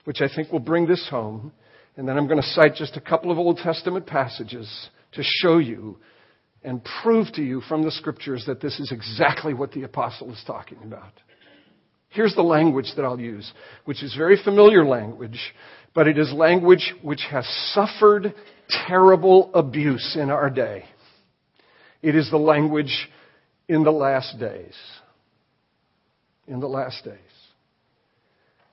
which 0.05 0.21
I 0.21 0.27
think 0.33 0.51
will 0.51 0.59
bring 0.59 0.85
this 0.85 1.07
home. 1.09 1.51
And 1.97 2.07
then 2.07 2.17
I'm 2.17 2.27
going 2.27 2.41
to 2.41 2.47
cite 2.49 2.75
just 2.75 2.97
a 2.97 3.01
couple 3.01 3.31
of 3.31 3.37
Old 3.37 3.57
Testament 3.57 4.05
passages 4.05 4.89
to 5.13 5.23
show 5.23 5.57
you 5.57 5.97
and 6.63 6.81
prove 7.03 7.31
to 7.33 7.41
you 7.43 7.61
from 7.61 7.83
the 7.83 7.91
scriptures 7.91 8.45
that 8.47 8.61
this 8.61 8.79
is 8.79 8.91
exactly 8.91 9.53
what 9.53 9.71
the 9.71 9.83
apostle 9.83 10.31
is 10.31 10.41
talking 10.45 10.79
about. 10.83 11.11
Here's 12.09 12.35
the 12.35 12.43
language 12.43 12.91
that 12.95 13.03
I'll 13.03 13.19
use, 13.19 13.51
which 13.85 14.03
is 14.03 14.15
very 14.15 14.37
familiar 14.41 14.85
language, 14.85 15.39
but 15.93 16.07
it 16.07 16.17
is 16.17 16.31
language 16.31 16.93
which 17.01 17.21
has 17.29 17.45
suffered 17.73 18.33
terrible 18.87 19.51
abuse 19.53 20.17
in 20.19 20.29
our 20.29 20.49
day. 20.49 20.85
It 22.01 22.15
is 22.15 22.29
the 22.29 22.37
language 22.37 23.09
in 23.67 23.83
the 23.83 23.91
last 23.91 24.39
days. 24.39 24.75
In 26.47 26.59
the 26.59 26.67
last 26.67 27.03
days. 27.05 27.17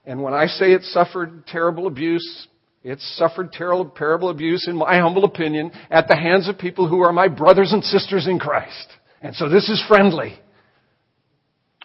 And 0.06 0.22
when 0.22 0.34
I 0.34 0.46
say 0.46 0.72
it 0.72 0.82
suffered 0.82 1.46
terrible 1.46 1.86
abuse, 1.86 2.48
it's 2.82 3.04
suffered 3.16 3.52
terrible, 3.52 3.90
terrible 3.90 4.30
abuse, 4.30 4.66
in 4.66 4.76
my 4.76 4.98
humble 4.98 5.24
opinion, 5.24 5.70
at 5.90 6.08
the 6.08 6.16
hands 6.16 6.48
of 6.48 6.58
people 6.58 6.88
who 6.88 7.00
are 7.02 7.12
my 7.12 7.28
brothers 7.28 7.72
and 7.72 7.84
sisters 7.84 8.26
in 8.26 8.38
Christ. 8.38 8.88
And 9.20 9.36
so 9.36 9.48
this 9.48 9.68
is 9.68 9.84
friendly. 9.86 10.38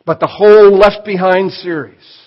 But 0.06 0.20
the 0.20 0.28
whole 0.28 0.78
Left 0.78 1.06
Behind 1.06 1.52
series 1.52 2.25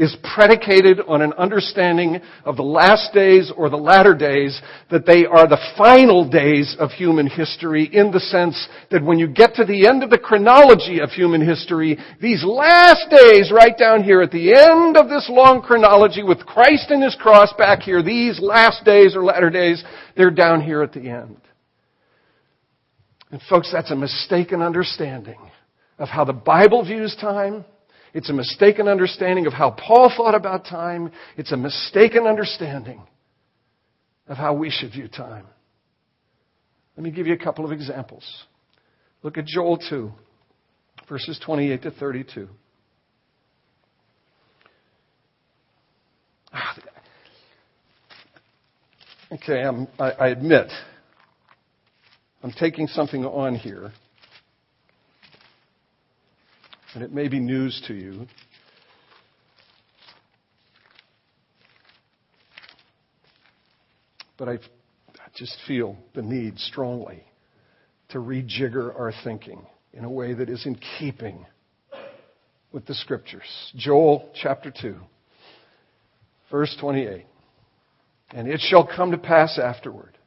is 0.00 0.16
predicated 0.34 0.98
on 1.06 1.20
an 1.20 1.34
understanding 1.34 2.18
of 2.46 2.56
the 2.56 2.62
last 2.62 3.12
days 3.12 3.52
or 3.54 3.68
the 3.68 3.76
latter 3.76 4.14
days 4.14 4.58
that 4.90 5.04
they 5.04 5.26
are 5.26 5.46
the 5.46 5.60
final 5.76 6.26
days 6.26 6.74
of 6.80 6.90
human 6.90 7.26
history 7.26 7.84
in 7.92 8.10
the 8.10 8.18
sense 8.18 8.66
that 8.90 9.04
when 9.04 9.18
you 9.18 9.28
get 9.28 9.54
to 9.54 9.64
the 9.66 9.86
end 9.86 10.02
of 10.02 10.08
the 10.08 10.16
chronology 10.16 11.00
of 11.00 11.10
human 11.10 11.46
history, 11.46 11.98
these 12.18 12.42
last 12.42 13.10
days 13.10 13.52
right 13.54 13.76
down 13.78 14.02
here 14.02 14.22
at 14.22 14.30
the 14.30 14.54
end 14.54 14.96
of 14.96 15.10
this 15.10 15.28
long 15.30 15.60
chronology 15.60 16.22
with 16.22 16.46
Christ 16.46 16.90
and 16.90 17.02
His 17.02 17.14
cross 17.16 17.52
back 17.58 17.82
here, 17.82 18.02
these 18.02 18.40
last 18.40 18.86
days 18.86 19.14
or 19.14 19.22
latter 19.22 19.50
days, 19.50 19.84
they're 20.16 20.30
down 20.30 20.62
here 20.62 20.82
at 20.82 20.94
the 20.94 21.10
end. 21.10 21.36
And 23.30 23.42
folks, 23.50 23.70
that's 23.70 23.90
a 23.90 23.96
mistaken 23.96 24.62
understanding 24.62 25.38
of 25.98 26.08
how 26.08 26.24
the 26.24 26.32
Bible 26.32 26.86
views 26.86 27.14
time 27.20 27.66
it's 28.12 28.28
a 28.28 28.32
mistaken 28.32 28.88
understanding 28.88 29.46
of 29.46 29.52
how 29.52 29.70
Paul 29.70 30.12
thought 30.16 30.34
about 30.34 30.64
time. 30.64 31.12
It's 31.36 31.52
a 31.52 31.56
mistaken 31.56 32.26
understanding 32.26 33.00
of 34.26 34.36
how 34.36 34.54
we 34.54 34.70
should 34.70 34.92
view 34.92 35.08
time. 35.08 35.46
Let 36.96 37.04
me 37.04 37.10
give 37.10 37.26
you 37.26 37.34
a 37.34 37.38
couple 37.38 37.64
of 37.64 37.72
examples. 37.72 38.24
Look 39.22 39.38
at 39.38 39.46
Joel 39.46 39.78
2, 39.78 40.10
verses 41.08 41.40
28 41.44 41.82
to 41.82 41.90
32. 41.92 42.48
Ah, 46.52 46.76
okay, 49.32 49.62
I'm, 49.62 49.86
I 49.98 50.28
admit, 50.28 50.66
I'm 52.42 52.52
taking 52.52 52.88
something 52.88 53.24
on 53.24 53.54
here 53.54 53.92
and 56.94 57.02
it 57.02 57.12
may 57.12 57.28
be 57.28 57.38
news 57.38 57.82
to 57.86 57.94
you. 57.94 58.26
But 64.36 64.48
I, 64.48 64.58
just 65.34 65.56
feel 65.66 65.96
the 66.14 66.22
need 66.22 66.58
strongly 66.58 67.24
to 68.10 68.18
rejigger 68.18 68.94
our 68.98 69.12
thinking 69.24 69.64
in 69.92 70.04
a 70.04 70.10
way 70.10 70.34
that 70.34 70.50
is 70.50 70.66
in 70.66 70.78
keeping 70.98 71.46
with 72.72 72.84
the 72.86 72.94
scriptures. 72.94 73.72
Joel 73.74 74.30
chapter 74.34 74.70
2, 74.70 74.96
verse 76.50 76.76
28. 76.78 77.24
And 78.32 78.48
it 78.48 78.60
shall 78.60 78.86
come 78.86 79.12
to 79.12 79.18
pass 79.18 79.58
afterward 79.58 80.18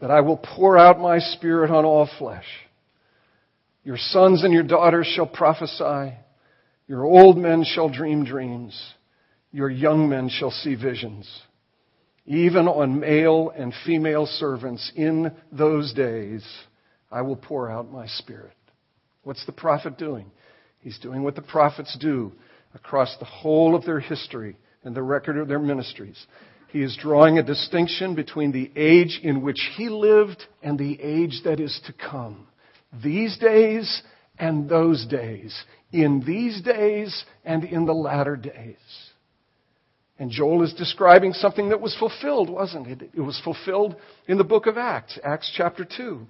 that 0.00 0.10
I 0.10 0.20
will 0.20 0.36
pour 0.36 0.78
out 0.78 1.00
my 1.00 1.18
spirit 1.18 1.70
on 1.70 1.84
all 1.84 2.08
flesh 2.18 2.46
your 3.84 3.96
sons 3.96 4.44
and 4.44 4.52
your 4.52 4.62
daughters 4.62 5.06
shall 5.06 5.26
prophesy. 5.26 6.16
Your 6.86 7.04
old 7.04 7.36
men 7.36 7.64
shall 7.64 7.88
dream 7.88 8.24
dreams. 8.24 8.80
Your 9.50 9.70
young 9.70 10.08
men 10.08 10.28
shall 10.28 10.50
see 10.50 10.74
visions. 10.74 11.28
Even 12.24 12.68
on 12.68 13.00
male 13.00 13.52
and 13.56 13.74
female 13.84 14.26
servants 14.26 14.92
in 14.94 15.32
those 15.50 15.92
days, 15.94 16.46
I 17.10 17.22
will 17.22 17.36
pour 17.36 17.70
out 17.70 17.90
my 17.90 18.06
spirit. 18.06 18.54
What's 19.24 19.44
the 19.46 19.52
prophet 19.52 19.98
doing? 19.98 20.30
He's 20.80 20.98
doing 20.98 21.24
what 21.24 21.34
the 21.34 21.42
prophets 21.42 21.96
do 22.00 22.32
across 22.74 23.16
the 23.18 23.24
whole 23.24 23.74
of 23.74 23.84
their 23.84 24.00
history 24.00 24.56
and 24.84 24.94
the 24.94 25.02
record 25.02 25.38
of 25.38 25.48
their 25.48 25.58
ministries. 25.58 26.26
He 26.68 26.82
is 26.82 26.96
drawing 27.00 27.38
a 27.38 27.42
distinction 27.42 28.14
between 28.14 28.52
the 28.52 28.70
age 28.76 29.20
in 29.22 29.42
which 29.42 29.60
he 29.76 29.88
lived 29.88 30.42
and 30.62 30.78
the 30.78 31.00
age 31.02 31.42
that 31.44 31.60
is 31.60 31.80
to 31.86 31.92
come 31.92 32.46
these 33.02 33.38
days 33.38 34.02
and 34.38 34.68
those 34.68 35.06
days, 35.06 35.64
in 35.92 36.22
these 36.26 36.60
days 36.62 37.24
and 37.44 37.64
in 37.64 37.86
the 37.86 37.94
latter 37.94 38.36
days. 38.36 38.76
And 40.18 40.30
Joel 40.30 40.62
is 40.62 40.72
describing 40.74 41.32
something 41.32 41.70
that 41.70 41.80
was 41.80 41.96
fulfilled, 41.98 42.48
wasn't 42.48 42.86
it? 42.86 43.10
It 43.14 43.20
was 43.20 43.40
fulfilled 43.42 43.96
in 44.28 44.38
the 44.38 44.44
book 44.44 44.66
of 44.66 44.76
Acts, 44.78 45.18
Acts 45.24 45.52
chapter 45.56 45.84
2. 45.84 46.26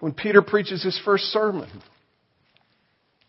When 0.00 0.12
Peter 0.12 0.42
preaches 0.42 0.82
his 0.82 1.00
first 1.04 1.24
sermon. 1.24 1.70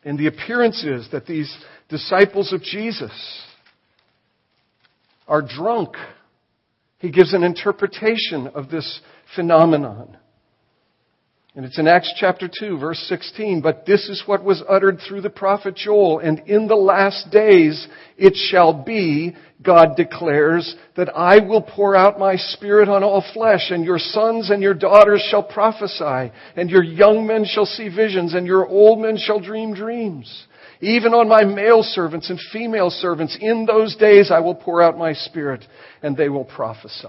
And 0.04 0.20
the 0.20 0.28
appearance 0.28 0.84
is 0.84 1.08
that 1.12 1.26
these 1.26 1.56
disciples 1.90 2.54
of 2.54 2.62
Jesus 2.62 3.12
are 5.28 5.42
drunk. 5.42 5.96
He 7.00 7.12
gives 7.12 7.34
an 7.34 7.44
interpretation 7.44 8.48
of 8.48 8.70
this 8.70 9.00
phenomenon. 9.36 10.18
And 11.56 11.64
it's 11.64 11.80
in 11.80 11.88
Acts 11.88 12.14
chapter 12.20 12.50
2, 12.50 12.78
verse 12.80 13.00
16. 13.08 13.62
But 13.62 13.86
this 13.86 14.10
is 14.10 14.24
what 14.26 14.44
was 14.44 14.62
uttered 14.68 15.00
through 15.00 15.22
the 15.22 15.30
prophet 15.30 15.76
Joel. 15.76 16.20
And 16.20 16.40
in 16.48 16.68
the 16.68 16.76
last 16.76 17.32
days 17.32 17.88
it 18.18 18.36
shall 18.36 18.74
be, 18.74 19.38
God 19.64 19.96
declares, 19.96 20.76
that 20.98 21.16
I 21.16 21.40
will 21.40 21.62
pour 21.62 21.96
out 21.96 22.20
my 22.20 22.36
spirit 22.36 22.90
on 22.90 23.06
all 23.06 23.24
flesh, 23.34 23.72
and 23.72 23.86
your 23.86 24.00
sons 24.00 24.50
and 24.50 24.62
your 24.62 24.74
daughters 24.74 25.26
shall 25.32 25.44
prophesy, 25.44 26.34
and 26.58 26.70
your 26.70 26.84
young 26.84 27.26
men 27.26 27.46
shall 27.46 27.66
see 27.66 27.88
visions, 27.88 28.34
and 28.34 28.46
your 28.46 28.68
old 28.68 29.00
men 29.00 29.18
shall 29.18 29.40
dream 29.40 29.74
dreams. 29.74 30.48
Even 30.82 31.14
on 31.14 31.30
my 31.30 31.46
male 31.46 31.84
servants 31.84 32.30
and 32.30 32.40
female 32.52 32.90
servants, 32.90 33.38
in 33.40 33.66
those 33.66 33.96
days 33.96 34.30
I 34.30 34.42
will 34.42 34.56
pour 34.56 34.82
out 34.82 34.98
my 34.98 35.14
spirit, 35.14 35.66
and 36.04 36.18
they 36.18 36.28
will 36.28 36.44
prophesy. 36.44 37.08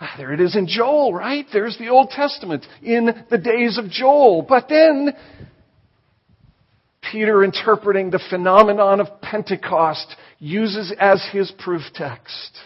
Ah, 0.00 0.14
there 0.16 0.32
it 0.32 0.40
is 0.40 0.54
in 0.54 0.68
Joel, 0.68 1.12
right? 1.12 1.44
There's 1.52 1.76
the 1.76 1.88
Old 1.88 2.10
Testament 2.10 2.64
in 2.82 3.24
the 3.30 3.38
days 3.38 3.78
of 3.78 3.90
Joel. 3.90 4.42
But 4.42 4.68
then, 4.68 5.12
Peter, 7.10 7.42
interpreting 7.42 8.10
the 8.10 8.22
phenomenon 8.30 9.00
of 9.00 9.20
Pentecost, 9.20 10.14
uses 10.38 10.92
as 11.00 11.26
his 11.32 11.50
proof 11.58 11.82
text 11.94 12.58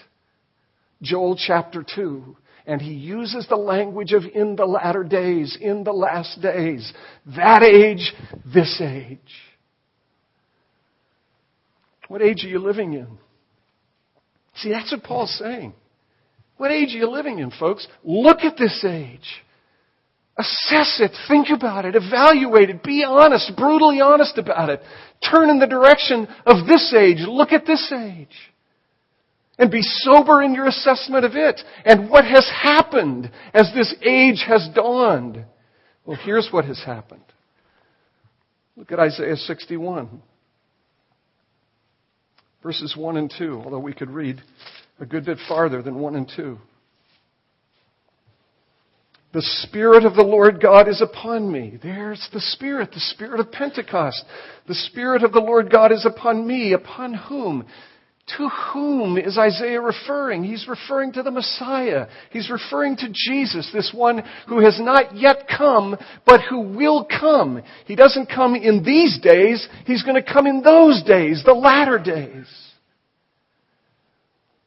Joel 1.00 1.36
chapter 1.36 1.84
2. 1.94 2.36
And 2.64 2.80
he 2.80 2.92
uses 2.92 3.46
the 3.48 3.56
language 3.56 4.12
of 4.12 4.22
in 4.34 4.54
the 4.54 4.66
latter 4.66 5.02
days, 5.02 5.58
in 5.60 5.82
the 5.82 5.92
last 5.92 6.40
days. 6.40 6.92
That 7.36 7.64
age, 7.64 8.12
this 8.44 8.80
age. 8.80 9.18
What 12.06 12.22
age 12.22 12.44
are 12.44 12.48
you 12.48 12.60
living 12.60 12.92
in? 12.92 13.18
See, 14.56 14.70
that's 14.70 14.92
what 14.92 15.02
Paul's 15.02 15.36
saying. 15.38 15.74
What 16.62 16.70
age 16.70 16.94
are 16.94 16.98
you 16.98 17.10
living 17.10 17.40
in, 17.40 17.50
folks? 17.50 17.88
Look 18.04 18.42
at 18.42 18.56
this 18.56 18.84
age. 18.88 19.42
Assess 20.38 21.00
it. 21.00 21.10
Think 21.26 21.48
about 21.50 21.84
it. 21.84 21.96
Evaluate 21.96 22.70
it. 22.70 22.84
Be 22.84 23.04
honest, 23.04 23.56
brutally 23.56 24.00
honest 24.00 24.38
about 24.38 24.70
it. 24.70 24.80
Turn 25.28 25.50
in 25.50 25.58
the 25.58 25.66
direction 25.66 26.28
of 26.46 26.68
this 26.68 26.94
age. 26.96 27.18
Look 27.26 27.50
at 27.50 27.66
this 27.66 27.92
age. 27.92 28.52
And 29.58 29.72
be 29.72 29.80
sober 29.82 30.40
in 30.40 30.54
your 30.54 30.68
assessment 30.68 31.24
of 31.24 31.32
it 31.34 31.60
and 31.84 32.08
what 32.08 32.24
has 32.26 32.48
happened 32.48 33.32
as 33.52 33.72
this 33.74 33.92
age 34.00 34.44
has 34.46 34.68
dawned. 34.72 35.44
Well, 36.06 36.16
here's 36.24 36.48
what 36.52 36.66
has 36.66 36.80
happened. 36.86 37.24
Look 38.76 38.92
at 38.92 39.00
Isaiah 39.00 39.34
61, 39.34 40.22
verses 42.62 42.94
1 42.96 43.16
and 43.16 43.34
2, 43.36 43.62
although 43.64 43.80
we 43.80 43.94
could 43.94 44.10
read 44.10 44.40
a 45.00 45.06
good 45.06 45.24
bit 45.24 45.38
farther 45.48 45.82
than 45.82 45.96
1 45.96 46.16
and 46.16 46.30
2. 46.36 46.58
The 49.32 49.42
Spirit 49.62 50.04
of 50.04 50.14
the 50.14 50.22
Lord 50.22 50.60
God 50.60 50.88
is 50.88 51.00
upon 51.00 51.50
me. 51.50 51.78
There's 51.82 52.28
the 52.34 52.40
Spirit, 52.40 52.90
the 52.92 53.00
Spirit 53.00 53.40
of 53.40 53.50
Pentecost. 53.50 54.22
The 54.68 54.74
Spirit 54.74 55.24
of 55.24 55.32
the 55.32 55.40
Lord 55.40 55.70
God 55.70 55.90
is 55.90 56.04
upon 56.04 56.46
me. 56.46 56.74
Upon 56.74 57.14
whom? 57.14 57.64
To 58.36 58.48
whom 58.48 59.16
is 59.16 59.38
Isaiah 59.38 59.80
referring? 59.80 60.44
He's 60.44 60.68
referring 60.68 61.12
to 61.14 61.22
the 61.22 61.30
Messiah. 61.30 62.06
He's 62.30 62.50
referring 62.50 62.96
to 62.98 63.08
Jesus, 63.10 63.70
this 63.72 63.90
one 63.94 64.22
who 64.48 64.60
has 64.60 64.78
not 64.78 65.16
yet 65.16 65.48
come, 65.48 65.96
but 66.26 66.42
who 66.42 66.60
will 66.60 67.04
come. 67.04 67.62
He 67.86 67.96
doesn't 67.96 68.26
come 68.26 68.54
in 68.54 68.84
these 68.84 69.18
days. 69.20 69.66
He's 69.86 70.02
going 70.02 70.22
to 70.22 70.32
come 70.32 70.46
in 70.46 70.62
those 70.62 71.02
days, 71.04 71.42
the 71.44 71.54
latter 71.54 71.98
days. 71.98 72.46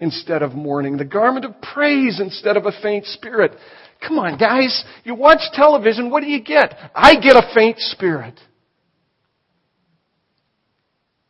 instead 0.00 0.42
of 0.42 0.54
mourning, 0.54 0.96
the 0.96 1.04
garment 1.04 1.44
of 1.44 1.60
praise 1.60 2.20
instead 2.20 2.56
of 2.56 2.66
a 2.66 2.72
faint 2.82 3.06
spirit, 3.06 3.52
Come 4.06 4.18
on, 4.18 4.38
guys. 4.38 4.84
You 5.04 5.14
watch 5.14 5.40
television, 5.52 6.10
what 6.10 6.22
do 6.22 6.28
you 6.28 6.42
get? 6.42 6.74
I 6.94 7.20
get 7.20 7.36
a 7.36 7.50
faint 7.54 7.78
spirit. 7.78 8.38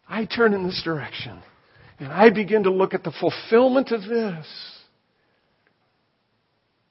I 0.09 0.24
turn 0.24 0.54
in 0.54 0.64
this 0.64 0.80
direction 0.85 1.40
and 1.98 2.12
I 2.12 2.30
begin 2.30 2.64
to 2.64 2.70
look 2.70 2.94
at 2.94 3.04
the 3.04 3.12
fulfillment 3.20 3.92
of 3.92 4.02
this, 4.02 4.46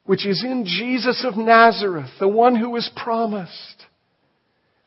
which 0.06 0.26
is 0.26 0.44
in 0.44 0.66
Jesus 0.66 1.26
of 1.26 1.38
Nazareth, 1.38 2.10
the 2.20 2.28
one 2.28 2.56
who 2.56 2.70
was 2.70 2.90
promised. 2.96 3.79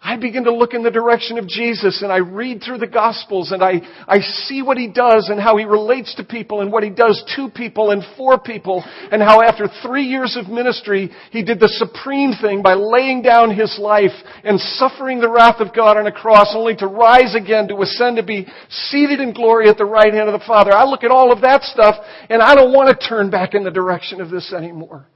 I 0.05 0.17
begin 0.17 0.45
to 0.45 0.53
look 0.53 0.75
in 0.75 0.83
the 0.83 0.91
direction 0.91 1.39
of 1.39 1.47
Jesus 1.47 2.03
and 2.03 2.11
I 2.11 2.17
read 2.17 2.61
through 2.61 2.79
the 2.79 2.89
Gospels 2.89 3.53
and 3.53 3.63
I, 3.63 3.81
I 4.09 4.19
see 4.19 4.61
what 4.61 4.77
He 4.77 4.89
does 4.89 5.29
and 5.31 5.41
how 5.41 5.57
He 5.57 5.65
relates 5.65 6.13
to 6.17 6.25
people 6.25 6.61
and 6.61 6.73
what 6.73 6.83
He 6.83 6.91
does 6.91 7.23
to 7.37 7.49
people 7.49 7.93
and 7.93 8.03
for 8.17 8.37
people 8.37 8.83
and 9.13 9.23
how 9.23 9.43
after 9.43 9.69
three 9.81 10.03
years 10.03 10.37
of 10.37 10.49
ministry, 10.53 11.13
He 11.31 11.45
did 11.45 11.61
the 11.61 11.69
supreme 11.69 12.33
thing 12.43 12.63
by 12.63 12.75
laying 12.75 13.23
down 13.23 13.55
His 13.55 13.79
life 13.81 14.11
and 14.43 14.59
suffering 14.59 15.21
the 15.21 15.31
wrath 15.31 15.61
of 15.61 15.73
God 15.73 15.97
on 15.97 16.09
a 16.09 16.13
cross 16.13 16.53
only 16.57 16.75
to 16.77 16.89
rise 16.89 17.37
again, 17.37 17.69
to 17.69 17.81
ascend, 17.83 18.17
to 18.17 18.25
be 18.25 18.49
seated 18.69 19.21
in 19.21 19.33
glory 19.33 19.69
at 19.69 19.79
the 19.79 19.85
right 19.85 20.13
hand 20.13 20.29
of 20.29 20.39
the 20.39 20.45
Father. 20.45 20.73
I 20.73 20.85
look 20.85 21.05
at 21.05 21.13
all 21.13 21.31
of 21.31 21.43
that 21.43 21.63
stuff 21.63 21.95
and 22.29 22.43
I 22.43 22.57
don't 22.57 22.73
want 22.73 22.89
to 22.89 23.09
turn 23.09 23.31
back 23.31 23.55
in 23.55 23.63
the 23.63 23.71
direction 23.71 24.21
of 24.21 24.31
this 24.31 24.53
anymore. 24.53 25.07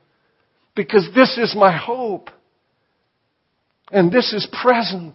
Because 0.76 1.08
this 1.12 1.36
is 1.38 1.56
my 1.58 1.76
hope. 1.76 2.30
And 3.90 4.10
this 4.10 4.32
is 4.32 4.48
present. 4.62 5.14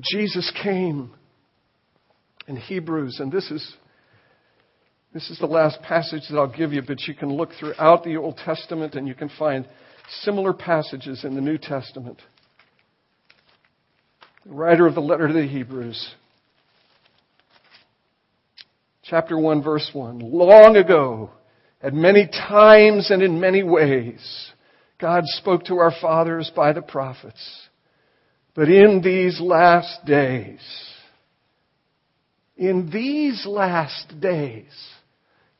Jesus 0.00 0.52
came 0.62 1.10
in 2.46 2.56
Hebrews, 2.56 3.18
and 3.18 3.32
this 3.32 3.50
is, 3.50 3.74
this 5.12 5.30
is 5.30 5.38
the 5.38 5.46
last 5.46 5.82
passage 5.82 6.22
that 6.30 6.36
I'll 6.36 6.46
give 6.46 6.72
you, 6.72 6.82
but 6.82 7.02
you 7.08 7.14
can 7.14 7.32
look 7.32 7.50
throughout 7.58 8.04
the 8.04 8.16
Old 8.16 8.36
Testament 8.36 8.94
and 8.94 9.08
you 9.08 9.14
can 9.14 9.30
find 9.38 9.66
similar 10.22 10.52
passages 10.52 11.24
in 11.24 11.34
the 11.34 11.40
New 11.40 11.58
Testament. 11.58 12.20
The 14.46 14.52
writer 14.52 14.86
of 14.86 14.94
the 14.94 15.00
letter 15.00 15.26
to 15.26 15.34
the 15.34 15.46
Hebrews, 15.46 16.14
chapter 19.02 19.36
1, 19.36 19.62
verse 19.62 19.90
1. 19.92 20.20
Long 20.20 20.76
ago, 20.76 21.30
at 21.82 21.94
many 21.94 22.26
times 22.26 23.10
and 23.10 23.22
in 23.22 23.40
many 23.40 23.62
ways, 23.62 24.52
God 25.00 25.24
spoke 25.26 25.64
to 25.64 25.78
our 25.78 25.92
fathers 26.00 26.50
by 26.54 26.72
the 26.72 26.82
prophets. 26.82 27.68
But 28.54 28.68
in 28.68 29.00
these 29.02 29.40
last 29.40 30.04
days, 30.04 30.60
in 32.56 32.90
these 32.92 33.46
last 33.46 34.20
days, 34.20 34.72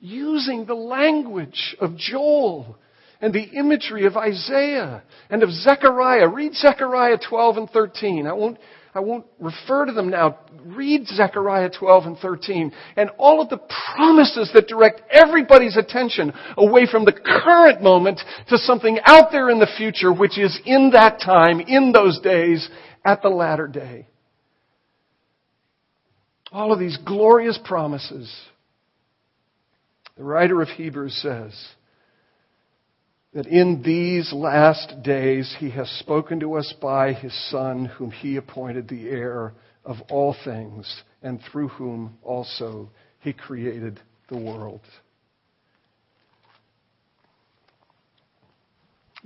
using 0.01 0.67
the 0.67 0.75
language 0.75 1.77
of 1.81 1.97
Joel 1.97 2.77
and 3.21 3.33
the 3.33 3.45
imagery 3.45 4.07
of 4.07 4.17
Isaiah 4.17 5.03
and 5.29 5.43
of 5.43 5.51
Zechariah. 5.51 6.29
Read 6.29 6.55
Zechariah 6.55 7.19
12 7.29 7.57
and 7.57 7.71
13. 7.71 8.27
I 8.27 8.33
won't 8.33 8.59
I 8.95 9.01
won't 9.01 9.27
refer 9.39 9.87
to 9.87 9.93
them 9.93 10.11
now. 10.11 10.39
Read 10.65 11.07
Zechariah 11.07 11.71
12 11.71 12.05
and 12.05 12.19
13 12.19 12.73
and 12.97 13.11
all 13.19 13.41
of 13.41 13.49
the 13.49 13.61
promises 13.95 14.51
that 14.53 14.67
direct 14.67 15.03
everybody's 15.11 15.77
attention 15.77 16.33
away 16.57 16.87
from 16.91 17.05
the 17.05 17.13
current 17.13 17.83
moment 17.83 18.21
to 18.49 18.59
something 18.59 18.99
out 19.05 19.31
there 19.31 19.49
in 19.49 19.61
the 19.61 19.71
future, 19.79 20.13
which 20.13 20.39
is 20.39 20.59
in 20.67 20.91
that 20.93 21.21
time, 21.21 21.61
in 21.61 21.93
those 21.93 22.19
days, 22.21 22.69
at 23.05 23.23
the 23.23 23.29
latter 23.29 23.69
day. 23.69 24.09
All 26.53 26.73
of 26.73 26.81
these 26.81 26.99
glorious 27.07 27.59
promises. 27.65 28.35
The 30.17 30.25
writer 30.25 30.61
of 30.61 30.69
Hebrews 30.69 31.15
says, 31.23 31.53
that 33.33 33.47
in 33.47 33.83
these 33.83 34.33
last 34.33 35.03
days 35.03 35.55
he 35.59 35.71
has 35.71 35.89
spoken 36.01 36.41
to 36.41 36.55
us 36.55 36.75
by 36.81 37.13
his 37.13 37.33
Son, 37.51 37.85
whom 37.85 38.11
he 38.11 38.37
appointed 38.37 38.89
the 38.89 39.09
heir 39.09 39.55
of 39.85 39.97
all 40.11 40.35
things, 40.45 41.03
and 41.23 41.41
through 41.51 41.69
whom 41.69 42.19
also 42.23 42.91
he 43.21 43.33
created 43.33 44.01
the 44.29 44.37
world. 44.37 44.81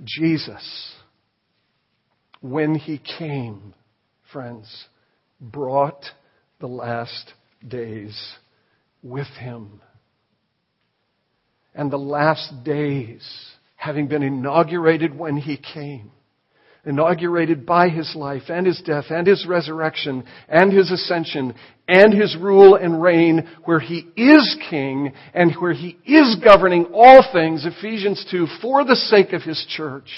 Jesus, 0.03 0.93
when 2.41 2.75
he 2.75 3.01
came, 3.17 3.73
friends, 4.31 4.85
brought 5.39 6.03
the 6.59 6.67
last 6.67 7.33
days 7.67 8.35
with 9.01 9.27
him. 9.39 9.81
And 11.73 11.91
the 11.91 11.97
last 11.97 12.63
days 12.63 13.23
having 13.85 14.07
been 14.07 14.23
inaugurated 14.23 15.15
when 15.17 15.37
he 15.37 15.57
came. 15.57 16.11
Inaugurated 16.85 17.65
by 17.65 17.89
his 17.89 18.15
life 18.15 18.43
and 18.49 18.65
his 18.65 18.81
death 18.83 19.05
and 19.09 19.27
his 19.27 19.45
resurrection 19.47 20.23
and 20.47 20.73
his 20.73 20.91
ascension 20.91 21.53
and 21.87 22.13
his 22.13 22.35
rule 22.39 22.75
and 22.75 23.01
reign 23.01 23.47
where 23.65 23.79
he 23.79 24.07
is 24.15 24.57
king 24.69 25.13
and 25.33 25.53
where 25.59 25.73
he 25.73 25.97
is 26.05 26.37
governing 26.43 26.85
all 26.93 27.23
things, 27.31 27.65
Ephesians 27.65 28.25
2, 28.31 28.47
for 28.61 28.83
the 28.83 28.95
sake 28.95 29.33
of 29.33 29.43
his 29.43 29.63
church. 29.69 30.09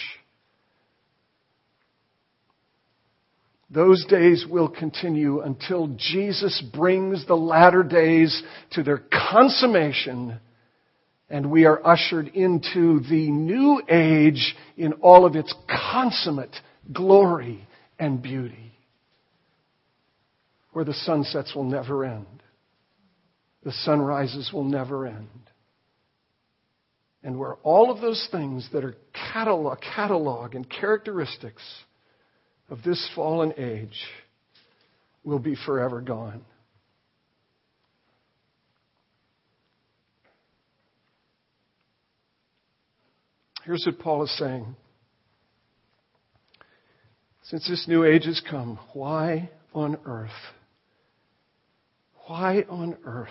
Those 3.70 4.06
days 4.06 4.46
will 4.50 4.70
continue 4.70 5.42
until 5.42 5.88
Jesus 5.98 6.64
brings 6.74 7.28
the 7.28 7.36
latter 7.36 7.84
days 7.84 8.42
to 8.72 8.84
their 8.84 9.04
consummation 9.32 10.40
and 11.30 11.52
we 11.52 11.66
are 11.66 11.86
ushered 11.86 12.28
into 12.30 13.02
the 13.10 13.30
new 13.32 13.82
age 13.90 14.56
in 14.78 14.94
all 14.94 15.26
of 15.26 15.36
its 15.36 15.54
consummate 15.92 16.56
glory 16.94 17.68
and 18.00 18.22
beauty. 18.22 18.74
Where 20.72 20.86
the 20.86 20.94
sunsets 20.94 21.54
will 21.56 21.66
never 21.66 22.06
end. 22.06 22.26
The 23.64 23.72
sunrises 23.72 24.52
will 24.54 24.64
never 24.64 25.08
end. 25.08 25.28
And 27.24 27.38
where 27.38 27.56
all 27.56 27.92
of 27.92 28.00
those 28.00 28.28
things 28.32 28.70
that 28.72 28.86
are 28.86 28.96
catalog, 29.34 29.80
catalog 29.82 30.56
and 30.56 30.70
characteristics 30.70 31.64
of 32.70 32.84
this 32.84 33.10
fallen 33.16 33.54
age 33.58 34.00
will 35.24 35.40
be 35.40 35.56
forever 35.66 36.00
gone. 36.00 36.46
Here's 43.68 43.86
what 43.86 44.00
Paul 44.00 44.24
is 44.24 44.38
saying. 44.38 44.78
Since 47.44 47.68
this 47.68 47.86
new 47.86 48.06
age 48.06 48.24
has 48.24 48.42
come, 48.50 48.80
why 48.94 49.50
on 49.74 49.98
earth? 50.06 50.32
Why 52.28 52.64
on 52.70 52.96
earth? 53.04 53.28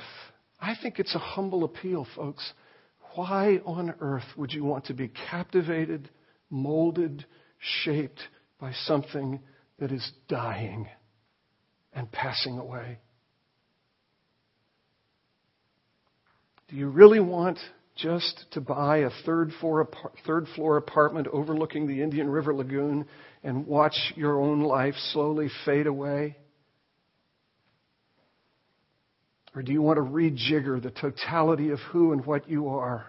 I 0.61 0.75
think 0.81 0.99
it's 0.99 1.15
a 1.15 1.19
humble 1.19 1.65
appeal, 1.65 2.07
folks. 2.15 2.53
Why 3.15 3.63
on 3.65 3.95
earth 3.99 4.27
would 4.37 4.53
you 4.53 4.63
want 4.63 4.85
to 4.87 4.93
be 4.93 5.11
captivated, 5.31 6.11
molded, 6.51 7.25
shaped 7.59 8.21
by 8.61 8.73
something 8.85 9.41
that 9.79 9.91
is 9.91 10.07
dying 10.29 10.87
and 11.95 12.13
passing 12.13 12.59
away? 12.59 12.99
Do 16.69 16.77
you 16.77 16.89
really 16.89 17.21
want 17.21 17.59
just 17.97 18.45
to 18.53 18.61
buy 18.61 18.99
a 18.99 19.11
third 19.25 19.51
floor, 19.59 19.89
third 20.27 20.47
floor 20.55 20.77
apartment 20.77 21.27
overlooking 21.33 21.87
the 21.87 22.03
Indian 22.03 22.29
River 22.29 22.55
Lagoon 22.55 23.07
and 23.43 23.67
watch 23.67 24.13
your 24.15 24.41
own 24.41 24.61
life 24.61 24.95
slowly 25.13 25.49
fade 25.65 25.87
away? 25.87 26.37
Or 29.55 29.63
do 29.63 29.73
you 29.73 29.81
want 29.81 29.97
to 29.97 30.03
rejigger 30.03 30.83
the 30.83 30.91
totality 30.91 31.71
of 31.71 31.79
who 31.91 32.13
and 32.13 32.25
what 32.27 32.51
you 32.51 32.69
are? 32.69 33.07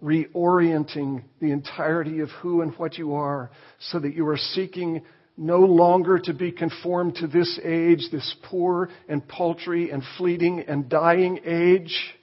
Reorienting 0.00 1.24
the 1.40 1.50
entirety 1.50 2.20
of 2.20 2.28
who 2.40 2.62
and 2.62 2.72
what 2.78 2.96
you 2.96 3.14
are 3.14 3.50
so 3.80 3.98
that 3.98 4.14
you 4.14 4.28
are 4.28 4.38
seeking 4.38 5.02
no 5.36 5.58
longer 5.58 6.18
to 6.20 6.32
be 6.32 6.52
conformed 6.52 7.16
to 7.16 7.26
this 7.26 7.58
age, 7.64 8.08
this 8.12 8.36
poor 8.44 8.88
and 9.08 9.26
paltry 9.26 9.90
and 9.90 10.04
fleeting 10.16 10.60
and 10.60 10.88
dying 10.88 11.40
age 11.44 12.14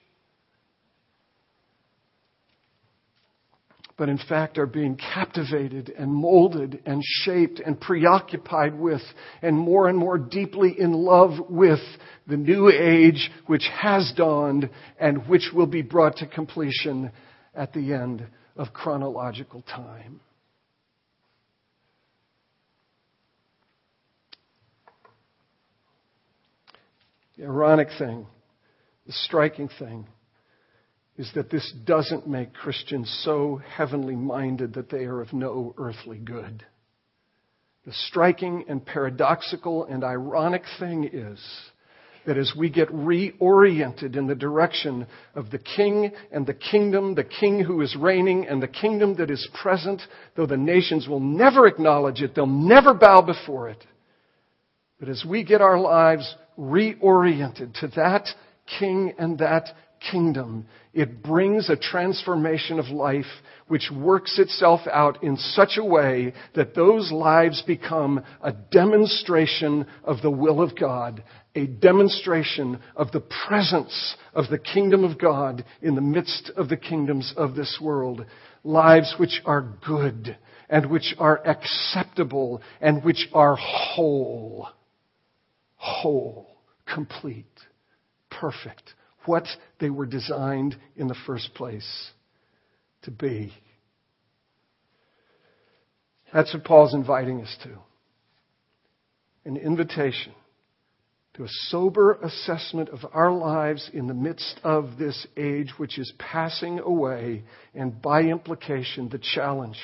but 3.98 4.10
in 4.10 4.18
fact 4.18 4.58
are 4.58 4.68
being 4.68 4.96
captivated 4.96 5.90
and 5.98 6.14
molded 6.14 6.82
and 6.86 7.02
shaped 7.04 7.60
and 7.60 7.82
preoccupied 7.82 8.78
with 8.80 9.02
and 9.42 9.58
more 9.58 9.90
and 9.90 9.98
more 9.98 10.18
deeply 10.18 10.80
in 10.80 10.94
love 10.94 11.32
with 11.50 11.80
the 12.28 12.38
new 12.38 12.70
age 12.70 13.32
which 13.48 13.68
has 13.74 14.14
dawned 14.16 14.70
and 15.00 15.28
which 15.28 15.50
will 15.54 15.68
be 15.68 15.82
brought 15.82 16.18
to 16.18 16.28
completion 16.28 17.12
at 17.56 17.74
the 17.74 17.94
end 17.94 18.26
of 18.56 18.72
chronological 18.74 19.64
time. 19.64 20.20
The 27.38 27.46
ironic 27.46 27.90
thing, 28.00 28.26
the 29.06 29.14
striking 29.14 29.70
thing, 29.80 30.08
is 31.18 31.32
that 31.34 31.50
this 31.50 31.74
doesn't 31.86 32.28
make 32.28 32.54
Christians 32.54 33.22
so 33.24 33.60
heavenly 33.76 34.16
minded 34.16 34.74
that 34.76 34.90
they 34.90 35.06
are 35.06 35.22
of 35.22 35.34
no 35.34 35.74
earthly 35.78 36.20
good. 36.20 36.64
The 37.86 37.94
striking 37.94 38.66
and 38.68 38.86
paradoxical 38.86 39.86
and 39.86 40.04
ironic 40.04 40.64
thing 40.80 41.10
is 41.12 41.40
that 42.28 42.38
as 42.38 42.54
we 42.56 42.70
get 42.70 42.90
reoriented 42.90 44.18
in 44.18 44.28
the 44.28 44.36
direction 44.36 45.08
of 45.34 45.50
the 45.50 45.58
King 45.58 46.12
and 46.32 46.46
the 46.46 46.54
kingdom, 46.54 47.16
the 47.16 47.24
King 47.24 47.64
who 47.64 47.82
is 47.82 47.96
reigning 47.96 48.46
and 48.46 48.62
the 48.62 48.68
kingdom 48.68 49.16
that 49.16 49.32
is 49.32 49.48
present, 49.60 50.02
though 50.36 50.46
the 50.46 50.58
nations 50.58 51.08
will 51.08 51.22
never 51.22 51.66
acknowledge 51.66 52.22
it, 52.22 52.36
they'll 52.36 52.46
never 52.46 52.94
bow 52.94 53.22
before 53.22 53.70
it. 53.70 53.84
But 55.00 55.08
as 55.08 55.24
we 55.28 55.46
get 55.46 55.62
our 55.62 55.80
lives 55.80 56.36
reoriented 56.60 57.80
to 57.80 57.88
that 57.96 58.28
King 58.80 59.14
and 59.18 59.40
that 59.40 59.70
kingdom, 60.00 60.66
it 60.94 61.22
brings 61.22 61.70
a 61.70 61.76
transformation 61.76 62.80
of 62.80 62.88
life 62.88 63.26
which 63.68 63.92
works 63.92 64.40
itself 64.40 64.82
out 64.92 65.24
in 65.24 65.38
such 65.38 65.78
a 65.78 65.84
way 65.84 66.34
that 66.56 66.74
those 66.74 67.12
lives 67.12 67.62
become 67.68 68.24
a 68.42 68.52
demonstration 68.52 69.86
of 70.04 70.22
the 70.22 70.32
will 70.32 70.62
of 70.62 70.76
God, 70.78 71.24
a 71.56 71.68
demonstration 71.68 72.80
of 72.96 73.12
the 73.12 73.24
presence 73.48 74.16
of 74.34 74.50
the 74.50 74.58
kingdom 74.58 75.04
of 75.04 75.20
God 75.20 75.66
in 75.82 75.96
the 75.96 76.02
midst 76.02 76.52
of 76.56 76.70
the 76.70 76.78
kingdoms 76.78 77.34
of 77.36 77.56
this 77.56 77.78
world. 77.82 78.26
Lives 78.64 79.16
which 79.18 79.42
are 79.46 79.76
good 79.86 80.38
and 80.70 80.90
which 80.90 81.16
are 81.20 81.46
acceptable 81.48 82.62
and 82.82 83.04
which 83.04 83.28
are 83.34 83.56
whole. 83.56 84.68
Whole, 85.76 86.58
complete, 86.86 87.46
perfect 88.32 88.94
what 89.28 89.46
they 89.80 89.90
were 89.90 90.06
designed 90.06 90.76
in 90.96 91.08
the 91.08 91.18
first 91.26 91.54
place 91.54 92.12
to 93.04 93.12
be. 93.12 93.54
That's 96.34 96.54
what 96.54 96.64
Paul's 96.64 96.94
inviting 96.94 97.42
us 97.42 97.56
to 97.64 97.78
an 99.46 99.56
invitation 99.56 100.34
to 101.38 101.44
a 101.44 101.50
sober 101.70 102.14
assessment 102.24 102.90
of 102.90 103.00
our 103.14 103.32
lives 103.32 103.92
in 103.94 104.08
the 104.08 104.14
midst 104.14 104.60
of 104.64 104.98
this 104.98 105.28
age 105.38 105.72
which 105.78 106.00
is 106.00 106.12
passing 106.18 106.80
away, 106.80 107.44
and 107.76 108.02
by 108.02 108.24
implication, 108.24 109.08
the 109.10 109.20
challenge 109.36 109.78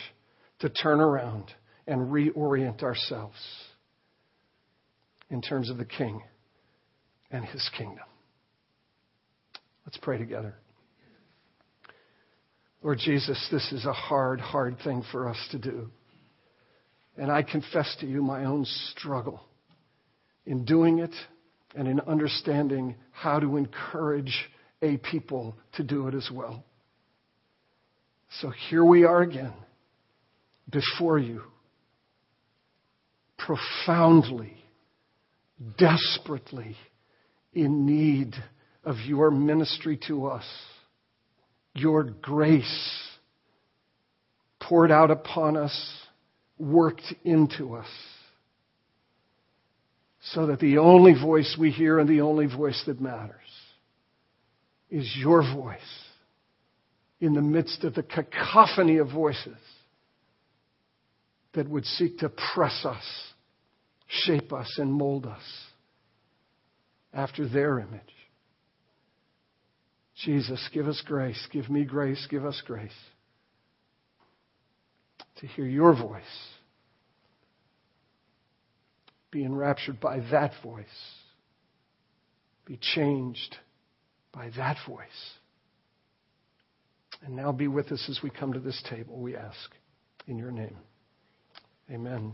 to 0.59 0.67
turn 0.67 0.99
around 0.99 1.45
and 1.85 2.11
reorient 2.11 2.81
ourselves 2.81 3.37
in 5.29 5.41
terms 5.41 5.69
of 5.69 5.77
the 5.77 5.85
King 5.85 6.23
and 7.29 7.45
his 7.45 7.69
kingdom. 7.77 8.05
Let's 9.85 9.97
pray 9.97 10.17
together. 10.17 10.55
Lord 12.81 12.99
Jesus, 12.99 13.47
this 13.51 13.71
is 13.71 13.85
a 13.85 13.93
hard, 13.93 14.41
hard 14.41 14.77
thing 14.83 15.03
for 15.11 15.29
us 15.29 15.37
to 15.51 15.57
do. 15.57 15.89
And 17.17 17.31
I 17.31 17.43
confess 17.43 17.95
to 18.01 18.07
you 18.07 18.21
my 18.21 18.45
own 18.45 18.65
struggle 18.91 19.41
in 20.45 20.65
doing 20.65 20.99
it 20.99 21.13
and 21.75 21.87
in 21.87 21.99
understanding 22.01 22.95
how 23.11 23.39
to 23.39 23.57
encourage 23.57 24.49
a 24.81 24.97
people 24.97 25.55
to 25.75 25.83
do 25.83 26.07
it 26.07 26.13
as 26.13 26.29
well. 26.31 26.65
So 28.41 28.51
here 28.69 28.83
we 28.83 29.05
are 29.05 29.21
again 29.21 29.53
before 30.69 31.19
you, 31.19 31.43
profoundly, 33.37 34.57
desperately 35.77 36.75
in 37.53 37.85
need 37.85 38.33
of 38.83 38.97
your 39.05 39.31
ministry 39.31 39.99
to 40.07 40.27
us, 40.27 40.45
your 41.73 42.03
grace 42.03 43.01
poured 44.61 44.91
out 44.91 45.11
upon 45.11 45.57
us, 45.57 45.97
worked 46.57 47.13
into 47.23 47.75
us, 47.75 47.87
so 50.31 50.47
that 50.47 50.59
the 50.59 50.77
only 50.77 51.13
voice 51.13 51.57
we 51.59 51.71
hear 51.71 51.99
and 51.99 52.09
the 52.09 52.21
only 52.21 52.45
voice 52.45 52.81
that 52.85 53.01
matters 53.01 53.39
is 54.89 55.11
your 55.17 55.41
voice 55.41 55.79
in 57.19 57.33
the 57.33 57.41
midst 57.41 57.83
of 57.83 57.95
the 57.95 58.03
cacophony 58.03 58.97
of 58.97 59.09
voices 59.11 59.57
that 61.53 61.69
would 61.69 61.85
seek 61.85 62.19
to 62.19 62.29
press 62.53 62.85
us, 62.85 63.03
shape 64.07 64.53
us, 64.53 64.75
and 64.77 64.91
mold 64.91 65.25
us 65.25 65.43
after 67.13 67.47
their 67.47 67.79
image. 67.79 68.12
Jesus, 70.15 70.69
give 70.73 70.87
us 70.87 71.01
grace. 71.05 71.47
Give 71.51 71.69
me 71.69 71.85
grace. 71.85 72.25
Give 72.29 72.45
us 72.45 72.61
grace 72.65 72.91
to 75.39 75.47
hear 75.47 75.65
your 75.65 75.93
voice. 75.93 76.23
Be 79.31 79.43
enraptured 79.43 79.99
by 79.99 80.19
that 80.31 80.51
voice. 80.63 80.85
Be 82.65 82.77
changed 82.79 83.57
by 84.31 84.51
that 84.57 84.77
voice. 84.87 85.07
And 87.25 87.35
now 87.35 87.51
be 87.51 87.67
with 87.67 87.91
us 87.91 88.05
as 88.09 88.19
we 88.23 88.29
come 88.29 88.53
to 88.53 88.59
this 88.59 88.81
table, 88.89 89.19
we 89.19 89.35
ask. 89.35 89.71
In 90.27 90.37
your 90.37 90.51
name. 90.51 90.77
Amen. 91.91 92.33